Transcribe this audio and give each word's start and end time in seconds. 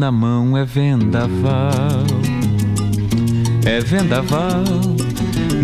na 0.00 0.10
mão 0.10 0.56
é 0.56 0.64
vendaval. 0.64 2.06
É 3.66 3.80
vendaval 3.80 4.64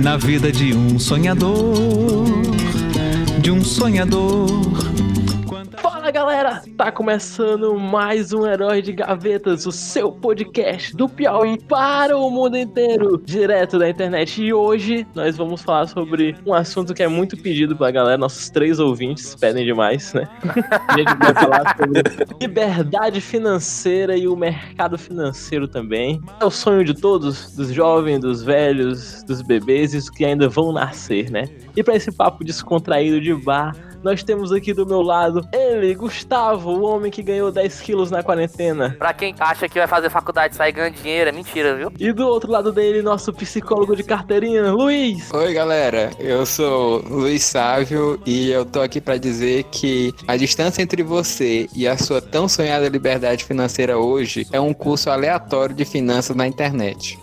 na 0.02 0.18
vida 0.18 0.52
de 0.52 0.76
um 0.76 0.98
sonhador, 0.98 2.26
de 3.40 3.50
um 3.50 3.64
sonhador. 3.64 4.46
Fala 5.80 6.10
galera, 6.10 6.62
tá 6.76 6.92
começando 6.92 7.74
mais 7.78 8.34
um 8.34 8.46
Herói 8.46 8.82
de 8.82 8.92
Gavetas, 8.92 9.64
o 9.64 9.72
seu 9.72 10.12
podcast 10.12 10.94
do 10.94 11.08
Piauí 11.08 11.58
para 11.58 12.14
o 12.18 12.30
mundo 12.30 12.54
inteiro, 12.58 13.16
direto 13.24 13.78
da 13.78 13.88
internet. 13.88 14.42
E 14.42 14.52
hoje 14.52 15.06
nós 15.14 15.38
vamos 15.38 15.62
falar 15.62 15.86
sobre 15.86 16.36
um 16.44 16.52
assunto 16.52 16.92
que 16.92 17.02
é 17.02 17.08
muito 17.08 17.34
pedido 17.34 17.74
pra 17.74 17.90
galera, 17.90 18.18
nossos 18.18 18.50
três 18.50 18.78
ouvintes 18.78 19.34
pedem 19.34 19.64
demais, 19.64 20.12
né? 20.12 20.28
A 20.86 20.98
gente 20.98 21.14
vai 21.16 21.32
falar 21.32 21.76
sobre 21.78 22.02
liberdade 22.42 23.22
financeira 23.22 24.14
e 24.14 24.28
o 24.28 24.36
mercado 24.36 24.98
financeiro 24.98 25.66
também. 25.66 26.20
É 26.38 26.44
o 26.44 26.50
sonho 26.50 26.84
de 26.84 26.92
todos, 26.92 27.56
dos 27.56 27.72
jovens, 27.72 28.20
dos 28.20 28.42
velhos, 28.42 29.22
dos 29.22 29.40
bebês 29.40 29.94
e 29.94 29.96
os 29.96 30.10
que 30.10 30.26
ainda 30.26 30.46
vão 30.46 30.72
nascer, 30.72 31.30
né? 31.30 31.44
E 31.74 31.82
para 31.82 31.96
esse 31.96 32.12
papo 32.12 32.44
descontraído 32.44 33.18
de 33.18 33.32
bar, 33.32 33.74
nós 34.06 34.22
temos 34.22 34.52
aqui 34.52 34.72
do 34.72 34.86
meu 34.86 35.02
lado 35.02 35.44
ele, 35.52 35.92
Gustavo, 35.96 36.70
o 36.70 36.82
homem 36.84 37.10
que 37.10 37.24
ganhou 37.24 37.50
10 37.50 37.80
quilos 37.80 38.08
na 38.08 38.22
quarentena. 38.22 38.94
Pra 38.96 39.12
quem 39.12 39.34
acha 39.36 39.68
que 39.68 39.80
vai 39.80 39.88
fazer 39.88 40.10
faculdade 40.10 40.54
e 40.54 40.56
sair 40.56 40.70
ganhando 40.70 40.94
dinheiro, 40.94 41.28
é 41.28 41.32
mentira, 41.32 41.74
viu? 41.74 41.92
E 41.98 42.12
do 42.12 42.24
outro 42.24 42.52
lado 42.52 42.70
dele, 42.70 43.02
nosso 43.02 43.32
psicólogo 43.32 43.96
de 43.96 44.04
carteirinha, 44.04 44.70
Luiz. 44.70 45.28
Oi, 45.34 45.52
galera. 45.52 46.10
Eu 46.20 46.46
sou 46.46 47.02
Luiz 47.08 47.42
Sávio 47.42 48.20
e 48.24 48.48
eu 48.48 48.64
tô 48.64 48.80
aqui 48.80 49.00
pra 49.00 49.16
dizer 49.16 49.64
que 49.64 50.14
a 50.28 50.36
distância 50.36 50.82
entre 50.82 51.02
você 51.02 51.68
e 51.74 51.88
a 51.88 51.98
sua 51.98 52.22
tão 52.22 52.48
sonhada 52.48 52.88
liberdade 52.88 53.44
financeira 53.44 53.98
hoje 53.98 54.46
é 54.52 54.60
um 54.60 54.72
curso 54.72 55.10
aleatório 55.10 55.74
de 55.74 55.84
finanças 55.84 56.36
na 56.36 56.46
internet. 56.46 57.18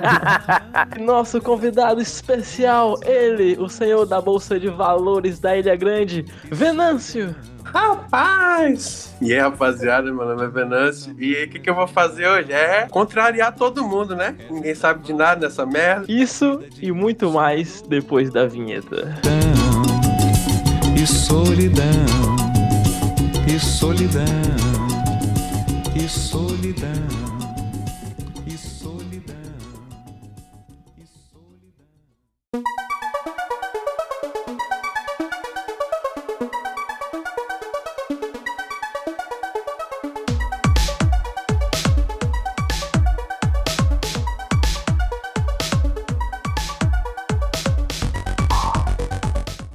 Nosso 1.00 1.40
convidado 1.40 2.02
especial, 2.02 2.98
ele, 3.06 3.56
o 3.58 3.70
senhor 3.70 4.04
da 4.04 4.20
Bolsa 4.20 4.60
de 4.60 4.68
Valores 4.68 5.40
da 5.40 5.56
Ilha 5.56 5.77
Grande, 5.78 6.24
Venâncio. 6.50 7.34
Rapaz! 7.64 9.14
E 9.20 9.32
aí, 9.32 9.38
rapaziada, 9.38 10.10
meu 10.10 10.24
nome 10.24 10.42
é 10.42 10.48
Venâncio. 10.48 11.14
E 11.18 11.44
o 11.44 11.50
que, 11.50 11.58
que 11.58 11.70
eu 11.70 11.74
vou 11.74 11.86
fazer 11.86 12.26
hoje? 12.26 12.52
É 12.52 12.88
contrariar 12.88 13.54
todo 13.54 13.84
mundo, 13.84 14.16
né? 14.16 14.34
Ninguém 14.50 14.74
sabe 14.74 15.04
de 15.04 15.12
nada 15.12 15.46
nessa 15.46 15.64
merda. 15.66 16.04
Isso 16.08 16.60
e 16.80 16.90
muito 16.90 17.30
mais 17.30 17.82
depois 17.82 18.30
da 18.30 18.46
vinheta. 18.46 19.14
E 21.00 21.06
solidão, 21.06 21.84
e 23.46 23.58
solidão, 23.60 24.24
e 25.94 26.08
solidão, 26.08 27.37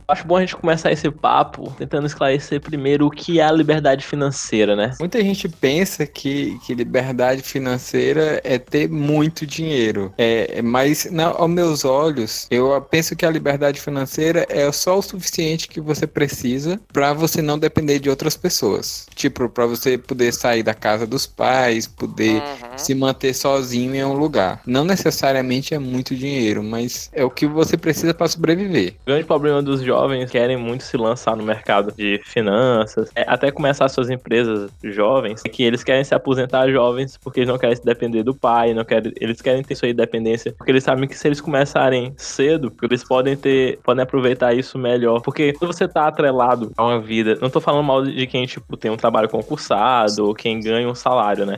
Acho 0.08 0.26
bom 0.28 0.38
a 0.38 0.42
gente 0.42 0.56
começar 0.56 0.92
esse 0.92 1.10
papo 1.10 1.74
tentando 1.78 2.06
esclarecer 2.08 2.60
primeiro 2.62 3.08
o 3.08 3.12
que 3.12 3.40
é 3.40 3.44
a 3.44 3.52
liberdade 3.52 4.06
financeira, 4.06 4.76
né? 4.76 4.92
Muita 5.00 5.22
gente 5.22 5.48
pensa 5.48 6.06
que, 6.06 6.58
que 6.66 6.74
liberdade 6.74 7.42
financeira 7.42 8.42
é 8.44 8.58
ter 8.58 8.90
muito 8.90 9.46
dinheiro. 9.46 10.14
É, 10.18 10.62
mas, 10.62 11.10
na, 11.12 11.28
aos 11.28 11.50
meus 11.50 11.86
olhos, 11.86 12.48
eu 12.52 12.80
penso 12.82 13.16
que 13.16 13.26
a 13.26 13.30
liberdade 13.32 13.80
financeira 13.80 14.46
é 14.50 14.70
só 14.72 14.98
o 14.98 15.02
suficiente 15.02 15.68
que 15.68 15.80
você 15.80 16.06
precisa 16.06 16.80
para 16.92 17.14
você 17.14 17.42
não 17.42 17.58
depender 17.58 18.00
de 18.00 18.10
outras 18.10 18.36
pessoas. 18.36 19.08
Tipo, 19.16 19.48
para 19.50 19.66
você 19.66 19.98
poder 19.98 20.34
sair 20.34 20.64
da 20.64 20.74
casa 20.74 21.06
dos 21.08 21.26
pais, 21.26 21.88
poder 21.88 22.34
Uhum. 22.34 22.78
se 22.78 22.94
manter 22.96 23.34
sozinho 23.34 23.96
em 23.96 24.04
um 24.04 24.14
lugar. 24.14 24.62
Não 24.66 24.84
necessariamente 24.84 25.74
é 25.74 25.80
muito 25.80 26.16
dinheiro, 26.16 26.64
mas 26.64 27.10
é 27.14 27.24
o 27.24 27.30
que 27.30 27.46
você 27.46 27.78
precisa 27.78 28.14
para 28.14 28.28
sobreviver. 28.28 28.96
O 29.04 29.06
grande 29.08 29.26
problema 29.26 29.62
dos 29.62 29.82
jovens 29.82 29.93
que 30.26 30.32
querem 30.32 30.58
muito 30.58 30.84
se 30.84 30.98
lançar 30.98 31.36
no 31.36 31.44
mercado 31.44 31.92
de 31.92 32.20
finanças, 32.24 33.12
é 33.16 33.24
até 33.28 33.52
começar 33.52 33.88
suas 33.90 34.10
empresas 34.10 34.72
jovens, 34.84 35.42
é 35.46 35.50
que 35.50 35.64
eles 35.64 35.84
querem 35.84 36.04
se 36.04 36.14
aposentar 36.14 36.70
jovens 36.70 37.18
porque 37.18 37.42
eles 37.42 37.50
não 37.50 37.58
querem 37.58 37.76
se 37.76 37.84
depender 37.84 38.24
do 38.24 38.34
pai, 38.34 38.74
não 38.74 38.84
querem, 38.84 39.12
eles 39.20 39.42
querem 39.42 39.64
ter 39.64 39.76
sua 39.76 39.90
independência, 39.90 40.54
porque 40.58 40.72
eles 40.72 40.84
sabem 40.84 41.08
que 41.08 41.18
se 41.18 41.28
eles 41.28 41.42
começarem 41.42 42.14
cedo, 42.18 42.72
eles 42.82 43.04
podem 43.04 43.36
ter, 43.36 43.80
podem 43.84 44.04
aproveitar 44.04 44.54
isso 44.54 44.78
melhor, 44.78 45.22
porque 45.22 45.54
quando 45.54 45.74
você 45.74 45.88
tá 45.88 46.08
atrelado 46.08 46.72
a 46.78 46.84
uma 46.84 47.00
vida, 47.00 47.38
não 47.42 47.50
tô 47.50 47.60
falando 47.60 47.84
mal 47.84 48.04
de 48.04 48.28
quem 48.28 48.46
tipo 48.46 48.76
tem 48.78 48.92
um 48.92 48.98
trabalho 48.98 49.30
concursado 49.30 50.26
ou 50.26 50.34
quem 50.34 50.60
ganha 50.60 50.88
um 50.88 50.96
salário, 50.96 51.46
né? 51.46 51.58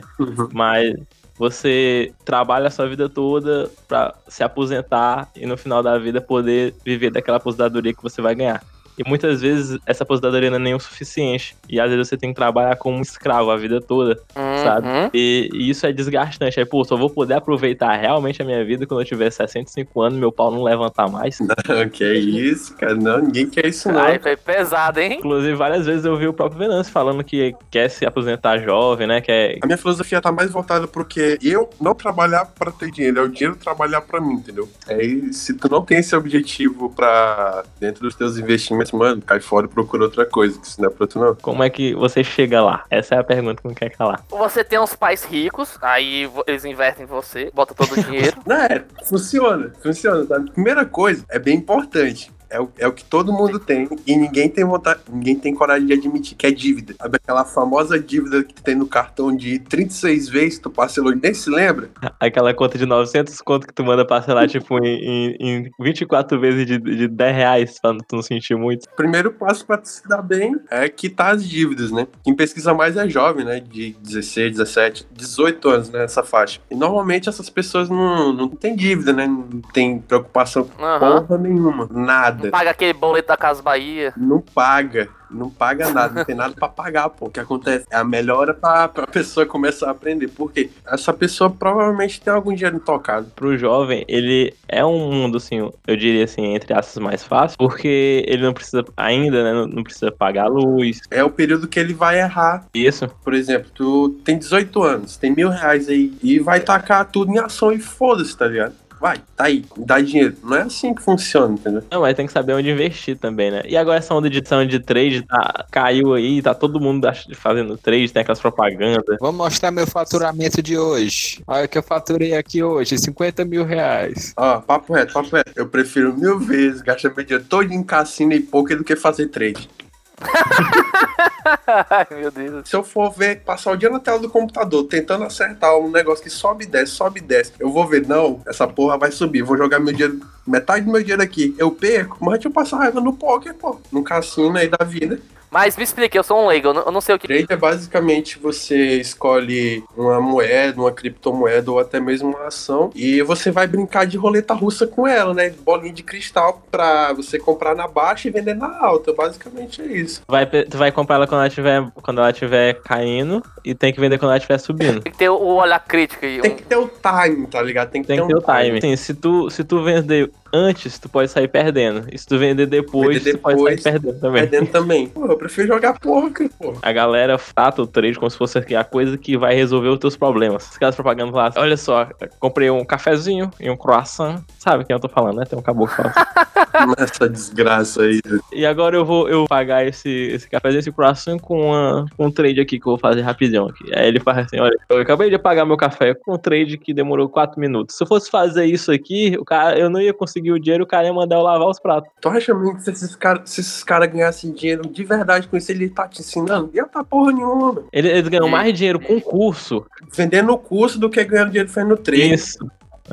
Mas 0.52 0.94
você 1.38 2.12
trabalha 2.24 2.68
a 2.68 2.70
sua 2.70 2.88
vida 2.88 3.08
toda 3.08 3.70
pra 3.86 4.14
se 4.28 4.42
aposentar 4.42 5.28
e 5.36 5.44
no 5.46 5.56
final 5.56 5.82
da 5.82 5.98
vida 5.98 6.20
poder 6.20 6.74
viver 6.84 7.10
daquela 7.10 7.36
aposentadoria 7.36 7.92
que 7.92 8.02
você 8.02 8.22
vai 8.22 8.34
ganhar. 8.34 8.62
E 8.98 9.08
muitas 9.08 9.40
vezes 9.40 9.78
essa 9.86 10.04
aposentadoria 10.04 10.50
não 10.50 10.56
é 10.56 10.60
nem 10.60 10.74
o 10.74 10.80
suficiente. 10.80 11.56
E 11.68 11.80
às 11.80 11.90
vezes 11.90 12.08
você 12.08 12.16
tem 12.16 12.30
que 12.30 12.36
trabalhar 12.36 12.76
como 12.76 12.98
um 12.98 13.02
escravo 13.02 13.50
a 13.50 13.56
vida 13.56 13.80
toda, 13.80 14.18
sabe? 14.64 14.86
Uhum. 14.86 15.10
E, 15.12 15.50
e 15.52 15.70
isso 15.70 15.86
é 15.86 15.92
desgastante. 15.92 16.58
Aí, 16.58 16.66
pô, 16.66 16.84
só 16.84 16.96
vou 16.96 17.10
poder 17.10 17.34
aproveitar 17.34 17.94
realmente 17.96 18.40
a 18.40 18.44
minha 18.44 18.64
vida 18.64 18.86
quando 18.86 19.00
eu 19.00 19.06
tiver 19.06 19.30
65 19.30 20.00
anos, 20.00 20.18
meu 20.18 20.32
pau 20.32 20.50
não 20.50 20.62
levantar 20.62 21.08
mais. 21.08 21.38
que 21.92 22.04
é 22.04 22.14
isso, 22.14 22.74
cara? 22.76 22.94
Não, 22.94 23.20
ninguém 23.20 23.48
quer 23.48 23.66
isso, 23.66 23.90
não. 23.90 24.00
Ai, 24.00 24.18
foi 24.18 24.36
pesado, 24.36 25.00
hein? 25.00 25.18
Inclusive, 25.18 25.54
várias 25.54 25.86
vezes 25.86 26.04
eu 26.04 26.16
vi 26.16 26.26
o 26.26 26.32
próprio 26.32 26.58
Venâncio 26.58 26.92
falando 26.92 27.22
que 27.22 27.54
quer 27.70 27.88
se 27.88 28.06
aposentar 28.06 28.58
jovem, 28.58 29.06
né? 29.06 29.20
Quer, 29.20 29.58
A 29.62 29.66
minha 29.66 29.78
filosofia 29.78 30.20
tá 30.20 30.32
mais 30.32 30.50
voltada 30.50 30.86
porque 30.86 31.38
eu 31.42 31.68
não 31.80 31.94
trabalhar 31.94 32.46
pra 32.46 32.70
ter 32.70 32.90
dinheiro, 32.90 33.20
é 33.20 33.22
o 33.22 33.28
dinheiro 33.28 33.56
trabalhar 33.56 34.00
pra 34.00 34.20
mim, 34.20 34.34
entendeu? 34.34 34.68
Aí, 34.88 35.32
se 35.32 35.54
tu 35.54 35.68
não 35.68 35.82
tem 35.82 35.98
esse 35.98 36.14
objetivo 36.14 36.90
pra 36.90 37.64
dentro 37.78 38.02
dos 38.02 38.14
teus 38.14 38.36
investimentos, 38.36 38.85
mano, 38.94 39.22
cai 39.22 39.40
fora 39.40 39.66
e 39.66 39.68
procura 39.68 40.04
outra 40.04 40.26
coisa, 40.26 40.58
que 40.58 40.66
isso 40.66 40.80
não 40.80 40.88
é 40.88 40.92
pra 40.92 41.06
tu 41.06 41.18
não. 41.18 41.34
como 41.36 41.62
é 41.62 41.70
que 41.70 41.94
você 41.94 42.22
chega 42.22 42.62
lá? 42.62 42.84
Essa 42.90 43.14
é 43.14 43.18
a 43.18 43.24
pergunta 43.24 43.62
que 43.62 43.68
não 43.68 43.74
quer 43.74 43.90
calar. 43.90 44.22
Você 44.28 44.62
tem 44.62 44.78
uns 44.78 44.94
pais 44.94 45.24
ricos, 45.24 45.78
aí 45.80 46.30
eles 46.46 46.64
investem 46.64 47.04
em 47.04 47.06
você, 47.06 47.50
bota 47.54 47.74
todo 47.74 47.92
o 47.92 47.96
dinheiro. 48.04 48.36
Não, 48.46 48.56
é, 48.56 48.84
funciona, 49.04 49.72
funciona, 49.82 50.26
tá? 50.26 50.40
Primeira 50.52 50.84
coisa, 50.84 51.24
é 51.30 51.38
bem 51.38 51.56
importante. 51.56 52.30
É 52.48 52.60
o, 52.60 52.68
é 52.78 52.86
o 52.86 52.92
que 52.92 53.04
todo 53.04 53.32
mundo 53.32 53.58
tem 53.58 53.88
e 54.06 54.16
ninguém 54.16 54.48
tem 54.48 54.64
vontade, 54.64 55.00
ninguém 55.10 55.36
tem 55.36 55.54
coragem 55.54 55.86
de 55.86 55.92
admitir 55.92 56.36
que 56.36 56.46
é 56.46 56.50
dívida. 56.50 56.94
Sabe 56.98 57.16
aquela 57.16 57.44
famosa 57.44 57.98
dívida 57.98 58.42
que 58.44 58.54
tu 58.54 58.62
tem 58.62 58.74
no 58.74 58.86
cartão 58.86 59.34
de 59.34 59.58
36 59.58 60.28
vezes, 60.28 60.58
tu 60.58 60.70
parcelou 60.70 61.12
e 61.12 61.16
nem 61.16 61.34
se 61.34 61.50
lembra? 61.50 61.90
Aquela 62.20 62.54
conta 62.54 62.78
de 62.78 62.86
900 62.86 63.40
conto 63.40 63.66
que 63.66 63.74
tu 63.74 63.84
manda 63.84 64.04
parcelar, 64.04 64.48
tipo, 64.48 64.78
em, 64.84 65.36
em, 65.40 65.66
em 65.66 65.70
24 65.80 66.38
vezes 66.40 66.66
de, 66.66 66.78
de 66.78 67.08
10 67.08 67.36
reais, 67.36 67.80
pra 67.80 67.94
tu 67.94 68.16
não 68.16 68.22
sentir 68.22 68.56
muito. 68.56 68.88
Primeiro 68.96 69.32
passo 69.32 69.66
pra 69.66 69.78
tu 69.78 69.88
se 69.88 70.06
dar 70.08 70.22
bem 70.22 70.56
é 70.70 70.88
quitar 70.88 71.34
as 71.34 71.46
dívidas, 71.46 71.90
né? 71.90 72.06
Quem 72.24 72.34
pesquisa 72.34 72.74
mais 72.74 72.96
é 72.96 73.08
jovem, 73.08 73.44
né? 73.44 73.60
De 73.60 73.96
16, 74.00 74.52
17, 74.56 75.06
18 75.12 75.68
anos, 75.68 75.90
né? 75.90 76.04
Essa 76.04 76.22
faixa. 76.22 76.60
E 76.70 76.74
normalmente 76.74 77.28
essas 77.28 77.50
pessoas 77.50 77.88
não, 77.88 78.32
não 78.32 78.48
têm 78.48 78.74
dívida, 78.74 79.12
né? 79.12 79.26
Não 79.26 79.60
tem 79.72 79.98
preocupação 79.98 80.64
com 80.64 80.84
Aham. 80.84 81.22
porra 81.22 81.38
nenhuma. 81.38 81.88
Nada. 81.90 82.35
Paga 82.50 82.70
aquele 82.70 82.92
boleto 82.92 83.28
da 83.28 83.36
Casa 83.36 83.62
Bahia. 83.62 84.12
Não 84.16 84.40
paga. 84.40 85.08
Não 85.28 85.50
paga 85.50 85.90
nada, 85.90 86.14
não 86.14 86.24
tem 86.24 86.36
nada 86.36 86.54
pra 86.54 86.68
pagar, 86.68 87.08
pô. 87.10 87.26
O 87.26 87.30
que 87.30 87.40
acontece? 87.40 87.84
É 87.90 87.96
a 87.96 88.04
melhora 88.04 88.54
pra, 88.54 88.86
pra 88.86 89.08
pessoa 89.08 89.44
começar 89.44 89.88
a 89.88 89.90
aprender. 89.90 90.28
Por 90.28 90.52
quê? 90.52 90.70
Essa 90.86 91.12
pessoa 91.12 91.50
provavelmente 91.50 92.20
tem 92.20 92.32
algum 92.32 92.54
dinheiro 92.54 92.76
intocado. 92.76 93.26
Pro 93.34 93.58
jovem, 93.58 94.04
ele 94.06 94.54
é 94.68 94.84
um 94.84 95.10
mundo, 95.10 95.38
assim, 95.38 95.68
eu 95.84 95.96
diria 95.96 96.22
assim, 96.24 96.54
entre 96.54 96.72
aspas, 96.72 97.02
mais 97.02 97.24
fácil, 97.24 97.58
porque 97.58 98.24
ele 98.28 98.44
não 98.44 98.54
precisa, 98.54 98.84
ainda, 98.96 99.42
né, 99.42 99.52
não- 99.52 99.66
não 99.66 99.82
precisa 99.82 100.12
pagar 100.12 100.44
a 100.44 100.48
luz, 100.48 101.00
É 101.10 101.24
o 101.24 101.30
período 101.30 101.66
que 101.66 101.80
ele 101.80 101.92
vai 101.92 102.20
errar. 102.20 102.64
isso. 102.72 103.08
Por 103.24 103.34
exemplo, 103.34 103.68
tu 103.74 104.10
tem 104.24 104.38
18 104.38 104.80
anos, 104.84 105.16
tem 105.16 105.34
mil 105.34 105.48
reais 105.48 105.88
aí 105.88 106.16
e 106.22 106.38
vai 106.38 106.60
tacar 106.60 107.04
tudo 107.04 107.32
em 107.32 107.38
ação 107.40 107.72
e 107.72 107.80
foda-se, 107.80 108.36
tá 108.38 108.46
ligado? 108.46 108.74
Vai, 109.06 109.18
tá 109.36 109.44
aí, 109.44 109.64
dá 109.76 110.00
dinheiro. 110.00 110.34
Não 110.42 110.56
é 110.56 110.62
assim 110.62 110.92
que 110.92 111.00
funciona, 111.00 111.54
entendeu? 111.54 111.80
Não, 111.92 112.00
mas 112.00 112.16
tem 112.16 112.26
que 112.26 112.32
saber 112.32 112.54
onde 112.54 112.68
investir 112.68 113.16
também, 113.16 113.52
né? 113.52 113.62
E 113.64 113.76
agora 113.76 113.98
essa 113.98 114.12
onda 114.12 114.28
de 114.28 114.38
edição 114.38 114.66
de 114.66 114.80
trade 114.80 115.22
tá, 115.22 115.64
caiu 115.70 116.12
aí, 116.12 116.42
tá 116.42 116.52
todo 116.52 116.80
mundo 116.80 117.06
fazendo 117.36 117.76
trade, 117.76 118.12
tem 118.12 118.22
aquelas 118.22 118.40
propagandas. 118.40 119.16
Vou 119.20 119.32
mostrar 119.32 119.70
meu 119.70 119.86
faturamento 119.86 120.60
de 120.60 120.76
hoje. 120.76 121.40
Olha 121.46 121.66
o 121.66 121.68
que 121.68 121.78
eu 121.78 121.84
faturei 121.84 122.34
aqui 122.36 122.64
hoje, 122.64 122.98
50 122.98 123.44
mil 123.44 123.64
reais. 123.64 124.34
Ó, 124.36 124.60
papo 124.60 124.92
reto, 124.92 125.12
papo 125.12 125.36
reto. 125.36 125.52
Eu 125.54 125.68
prefiro 125.68 126.12
mil 126.12 126.40
vezes 126.40 126.82
gastar 126.82 127.14
meu 127.14 127.24
dinheiro 127.24 127.44
todo 127.48 127.72
em 127.72 127.84
cassino 127.84 128.32
e 128.32 128.40
poker 128.40 128.76
do 128.76 128.82
que 128.82 128.96
fazer 128.96 129.28
trade. 129.28 129.70
Ai, 131.66 132.06
meu 132.10 132.30
Deus. 132.30 132.68
Se 132.68 132.76
eu 132.76 132.82
for 132.82 133.10
ver, 133.10 133.40
passar 133.40 133.72
o 133.72 133.76
dia 133.76 133.90
na 133.90 133.98
tela 133.98 134.18
do 134.18 134.30
computador 134.30 134.84
tentando 134.84 135.24
acertar 135.24 135.76
um 135.76 135.90
negócio 135.90 136.22
que 136.22 136.30
sobe 136.30 136.64
e 136.64 136.66
desce, 136.66 136.92
sobe 136.92 137.20
e 137.20 137.22
desce, 137.22 137.52
eu 137.58 137.70
vou 137.70 137.86
ver, 137.86 138.06
não, 138.06 138.40
essa 138.46 138.66
porra 138.66 138.96
vai 138.96 139.10
subir, 139.10 139.42
vou 139.42 139.56
jogar 139.56 139.78
meu 139.78 139.92
dinheiro, 139.92 140.20
metade 140.46 140.84
do 140.84 140.92
meu 140.92 141.00
dinheiro 141.00 141.22
aqui, 141.22 141.54
eu 141.58 141.70
perco, 141.70 142.18
mas 142.20 142.34
deixa 142.34 142.48
eu 142.48 142.52
passar 142.52 142.78
raiva 142.78 143.00
no 143.00 143.12
poker, 143.12 143.54
pô, 143.54 143.78
no 143.90 144.02
cassino 144.02 144.56
aí 144.56 144.68
da 144.68 144.84
vida. 144.84 145.20
Mas 145.50 145.76
me 145.76 145.84
explique, 145.84 146.18
eu 146.18 146.22
sou 146.22 146.42
um 146.42 146.48
leigo, 146.48 146.68
eu 146.68 146.92
não, 146.92 147.00
sei 147.00 147.14
o 147.14 147.18
que. 147.18 147.26
Trade 147.26 147.46
é 147.48 147.56
basicamente 147.56 148.38
você 148.38 149.00
escolhe 149.00 149.82
uma 149.96 150.20
moeda, 150.20 150.80
uma 150.80 150.92
criptomoeda 150.92 151.70
ou 151.70 151.78
até 151.78 152.00
mesmo 152.00 152.28
uma 152.28 152.48
ação 152.48 152.90
e 152.94 153.22
você 153.22 153.50
vai 153.50 153.66
brincar 153.66 154.06
de 154.06 154.16
roleta 154.16 154.54
russa 154.54 154.86
com 154.86 155.06
ela, 155.06 155.32
né? 155.32 155.50
Bolinha 155.64 155.92
de 155.92 156.02
cristal 156.02 156.62
pra 156.70 157.12
você 157.12 157.38
comprar 157.38 157.74
na 157.74 157.86
baixa 157.86 158.28
e 158.28 158.30
vender 158.30 158.54
na 158.54 158.78
alta. 158.84 159.12
Basicamente 159.12 159.80
é 159.80 159.86
isso. 159.86 160.22
Vai, 160.28 160.46
tu 160.46 160.76
vai 160.76 160.90
comprar 160.90 161.16
ela 161.16 161.26
quando 161.26 161.40
ela 161.40 161.48
estiver 161.56 161.90
quando 162.02 162.18
ela 162.20 162.30
estiver 162.30 162.74
caindo 162.82 163.42
e 163.64 163.74
tem 163.74 163.92
que 163.92 163.98
vender 164.00 164.18
quando 164.18 164.30
ela 164.30 164.36
estiver 164.36 164.58
subindo. 164.58 165.00
Tem 165.00 165.12
que 165.12 165.18
ter 165.18 165.28
o 165.30 165.38
olhar 165.56 165.80
crítico 165.80 166.24
aí. 166.24 166.40
Tem 166.40 166.52
um- 166.52 166.56
que 166.56 166.62
ter 166.62 166.76
o 166.76 166.88
time, 166.88 167.46
tá 167.46 167.62
ligado? 167.62 167.90
Tem 167.90 168.02
que 168.02 168.08
Tem 168.08 168.16
ter 168.18 168.22
que 168.22 168.28
ter 168.28 168.34
um 168.34 168.38
o 168.38 168.62
time. 168.62 168.80
Sim, 168.80 168.96
se 168.96 169.14
tu, 169.14 169.48
se 169.50 169.64
tu 169.64 169.82
vender 169.82 170.30
antes, 170.56 170.98
tu 170.98 171.08
pode 171.08 171.30
sair 171.30 171.48
perdendo. 171.48 172.06
E 172.10 172.18
se 172.18 172.26
tu 172.26 172.38
vender 172.38 172.66
depois, 172.66 173.18
Vender 173.18 173.32
tu 173.32 173.38
pode 173.38 173.58
sair 173.58 173.68
depois, 173.68 173.82
perdendo 173.82 174.20
também. 174.20 174.42
Perdendo 174.42 174.70
também. 174.70 175.06
Pô, 175.16 175.26
eu 175.26 175.36
prefiro 175.36 175.68
jogar 175.68 175.98
poker, 175.98 176.50
pô. 176.58 176.74
A 176.82 176.92
galera 176.92 177.38
trata 177.38 177.82
o 177.82 177.86
trade 177.86 178.18
como 178.18 178.30
se 178.30 178.36
fosse 178.36 178.58
a 178.58 178.84
coisa 178.84 179.16
que 179.16 179.36
vai 179.36 179.54
resolver 179.54 179.88
os 179.88 179.98
teus 179.98 180.16
problemas. 180.16 180.70
Os 180.70 180.78
caras 180.78 180.94
propagando 180.94 181.32
lá, 181.32 181.52
olha 181.56 181.76
só, 181.76 182.08
comprei 182.38 182.70
um 182.70 182.84
cafezinho 182.84 183.50
e 183.60 183.70
um 183.70 183.76
croissant. 183.76 184.42
Sabe 184.58 184.84
quem 184.84 184.94
eu 184.94 185.00
tô 185.00 185.08
falando, 185.08 185.36
né? 185.36 185.44
Tem 185.44 185.58
um 185.58 185.62
caboclo 185.62 185.96
fala 185.96 186.10
assim. 186.10 186.94
Essa 186.98 187.28
desgraça 187.28 188.02
aí. 188.02 188.20
E 188.52 188.66
agora 188.66 188.96
eu 188.96 189.04
vou 189.04 189.28
eu 189.28 189.46
pagar 189.46 189.86
esse, 189.86 190.08
esse 190.08 190.48
cafezinho, 190.48 190.80
esse 190.80 190.92
croissant 190.92 191.38
com, 191.38 191.68
uma, 191.68 192.06
com 192.16 192.26
um 192.26 192.30
trade 192.30 192.60
aqui 192.60 192.78
que 192.78 192.86
eu 192.86 192.92
vou 192.92 192.98
fazer 192.98 193.22
rapidão 193.22 193.66
aqui. 193.66 193.84
Aí 193.94 194.08
ele 194.08 194.20
faz 194.20 194.38
assim, 194.38 194.60
olha, 194.60 194.76
eu 194.88 194.98
acabei 194.98 195.30
de 195.30 195.38
pagar 195.38 195.64
meu 195.64 195.76
café 195.76 196.14
com 196.14 196.34
um 196.34 196.38
trade 196.38 196.76
que 196.78 196.92
demorou 196.92 197.28
4 197.28 197.58
minutos. 197.60 197.96
Se 197.96 198.02
eu 198.02 198.06
fosse 198.06 198.30
fazer 198.30 198.66
isso 198.66 198.92
aqui, 198.92 199.36
o 199.38 199.44
cara, 199.44 199.78
eu 199.78 199.88
não 199.88 200.00
ia 200.00 200.12
conseguir 200.12 200.45
o 200.52 200.58
dinheiro, 200.60 200.84
o 200.84 200.86
cara 200.86 201.06
ia 201.06 201.12
mandar 201.12 201.36
eu 201.36 201.42
lavar 201.42 201.68
os 201.68 201.78
pratos. 201.80 202.10
Tu 202.20 202.28
acha 202.28 202.54
mesmo 202.54 202.76
que 202.76 202.82
se 202.82 202.90
esses 202.90 203.14
caras 203.16 203.84
cara 203.84 204.06
ganhassem 204.06 204.52
dinheiro 204.52 204.88
de 204.88 205.04
verdade 205.04 205.48
com 205.48 205.56
isso, 205.56 205.70
ele 205.72 205.88
tá 205.88 206.06
te 206.08 206.20
ensinando? 206.20 206.70
Ia 206.74 206.84
tá 206.86 207.02
porra 207.04 207.32
nenhuma, 207.32 207.72
mano. 207.72 207.88
Ele- 207.92 208.08
Eles 208.08 208.28
ganham 208.28 208.46
Hum. 208.46 208.50
mais 208.50 208.72
dinheiro 208.74 208.98
com 209.00 209.20
curso. 209.20 209.84
Vendendo 210.12 210.52
o 210.52 210.58
curso 210.58 210.98
do 210.98 211.08
que 211.10 211.22
ganhando 211.24 211.48
dinheiro 211.50 211.68
fazendo 211.68 211.96
trade. 211.96 212.34
Isso. 212.34 212.58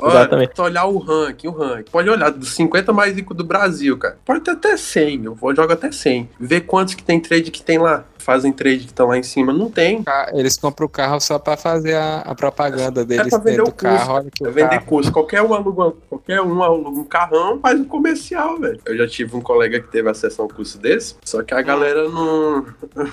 Olha, 0.00 0.10
Exatamente. 0.20 0.52
Se 0.56 0.60
olhar 0.60 0.86
o 0.86 0.98
ranking, 0.98 1.46
o 1.46 1.52
ranking. 1.52 1.90
Pode 1.92 2.10
olhar 2.10 2.28
dos 2.30 2.48
50 2.54 2.92
mais 2.92 3.14
ricos 3.14 3.36
do 3.36 3.44
Brasil, 3.44 3.96
cara. 3.96 4.18
Pode 4.24 4.40
ter 4.40 4.50
até 4.50 4.76
100, 4.76 5.24
eu 5.24 5.34
vou 5.36 5.54
jogar 5.54 5.74
até 5.74 5.92
100. 5.92 6.28
Ver 6.40 6.62
quantos 6.62 6.94
que 6.94 7.02
tem 7.04 7.20
trade 7.20 7.50
que 7.52 7.62
tem 7.62 7.78
lá. 7.78 8.04
Fazem 8.24 8.52
trade 8.52 8.78
que 8.78 8.86
estão 8.86 9.08
lá 9.08 9.18
em 9.18 9.22
cima. 9.22 9.52
Não 9.52 9.70
tem. 9.70 10.02
Eles 10.32 10.56
compram 10.56 10.86
o 10.86 10.88
carro 10.88 11.20
só 11.20 11.38
pra 11.38 11.56
fazer 11.56 11.94
a, 11.94 12.20
a 12.20 12.34
propaganda 12.34 13.04
deles 13.04 13.28
pra 13.28 13.38
vender 13.38 13.50
dentro 13.58 13.64
do 13.66 13.72
carro. 13.72 14.14
Olha 14.14 14.30
que 14.34 14.46
É 14.46 14.50
vender 14.50 14.68
carro. 14.70 14.86
curso. 14.86 15.12
Qualquer 15.12 15.42
um 15.42 15.52
aluga, 15.52 15.92
qualquer 16.08 16.40
um 16.40 16.62
aluga 16.62 16.88
um 17.00 17.04
carrão, 17.04 17.58
faz 17.60 17.78
um 17.78 17.84
comercial, 17.84 18.58
velho. 18.58 18.80
Eu 18.86 18.96
já 18.96 19.06
tive 19.06 19.36
um 19.36 19.40
colega 19.40 19.78
que 19.80 19.88
teve 19.88 20.08
acesso 20.08 20.40
a 20.40 20.44
um 20.46 20.48
curso 20.48 20.78
desse, 20.78 21.16
só 21.24 21.42
que 21.42 21.52
a 21.52 21.60
galera 21.62 22.08
não, 22.08 22.64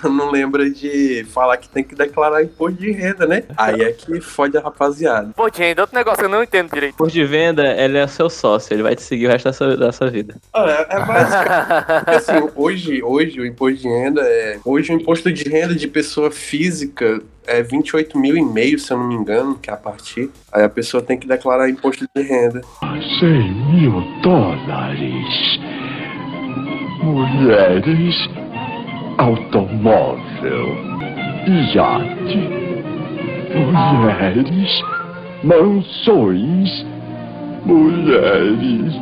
não 0.09 0.31
lembra 0.31 0.69
de 0.69 1.25
falar 1.31 1.57
que 1.57 1.67
tem 1.67 1.83
que 1.83 1.93
declarar 1.95 2.43
imposto 2.43 2.79
de 2.79 2.91
renda, 2.91 3.25
né? 3.25 3.43
Aí 3.57 3.81
é 3.81 3.91
que 3.91 4.21
fode 4.21 4.57
a 4.57 4.61
rapaziada. 4.61 5.31
Pô, 5.35 5.49
gente, 5.53 5.79
outro 5.79 5.95
negócio 5.95 6.19
que 6.19 6.25
eu 6.25 6.29
não 6.29 6.43
entendo 6.43 6.71
direito. 6.71 6.95
Por 6.95 7.09
de 7.09 7.25
venda, 7.25 7.65
ele 7.75 7.97
é 7.97 8.07
seu 8.07 8.29
sócio, 8.29 8.73
ele 8.73 8.83
vai 8.83 8.95
te 8.95 9.01
seguir 9.03 9.27
o 9.27 9.29
resto 9.29 9.45
da 9.45 9.53
sua, 9.53 9.75
da 9.77 9.91
sua 9.91 10.09
vida. 10.09 10.35
Ah, 10.53 10.65
é, 10.89 10.95
é 10.95 11.05
basicamente 11.05 12.09
assim, 12.09 12.49
hoje, 12.55 13.03
hoje 13.03 13.39
o 13.39 13.45
imposto 13.45 13.79
de 13.81 13.87
renda 13.89 14.21
é. 14.21 14.59
Hoje 14.63 14.93
o 14.93 15.00
imposto 15.01 15.31
de 15.33 15.43
renda 15.49 15.75
de 15.75 15.87
pessoa 15.87 16.29
física 16.31 17.21
é 17.47 17.61
28 17.61 18.17
mil 18.17 18.37
e 18.37 18.41
meio, 18.41 18.77
se 18.77 18.93
eu 18.93 18.97
não 18.97 19.07
me 19.07 19.15
engano, 19.15 19.57
que 19.57 19.69
é 19.69 19.73
a 19.73 19.77
partir. 19.77 20.29
Aí 20.51 20.63
a 20.63 20.69
pessoa 20.69 21.01
tem 21.01 21.17
que 21.17 21.27
declarar 21.27 21.69
imposto 21.69 22.05
de 22.15 22.21
renda. 22.21 22.61
100 23.19 23.53
mil 23.71 24.01
dólares. 24.21 25.59
Mulheres, 27.03 28.15
automóvel, 29.17 30.67
iate, 31.73 32.37
mulheres, 33.57 34.81
mansões, 35.43 36.85
mulheres. 37.65 38.93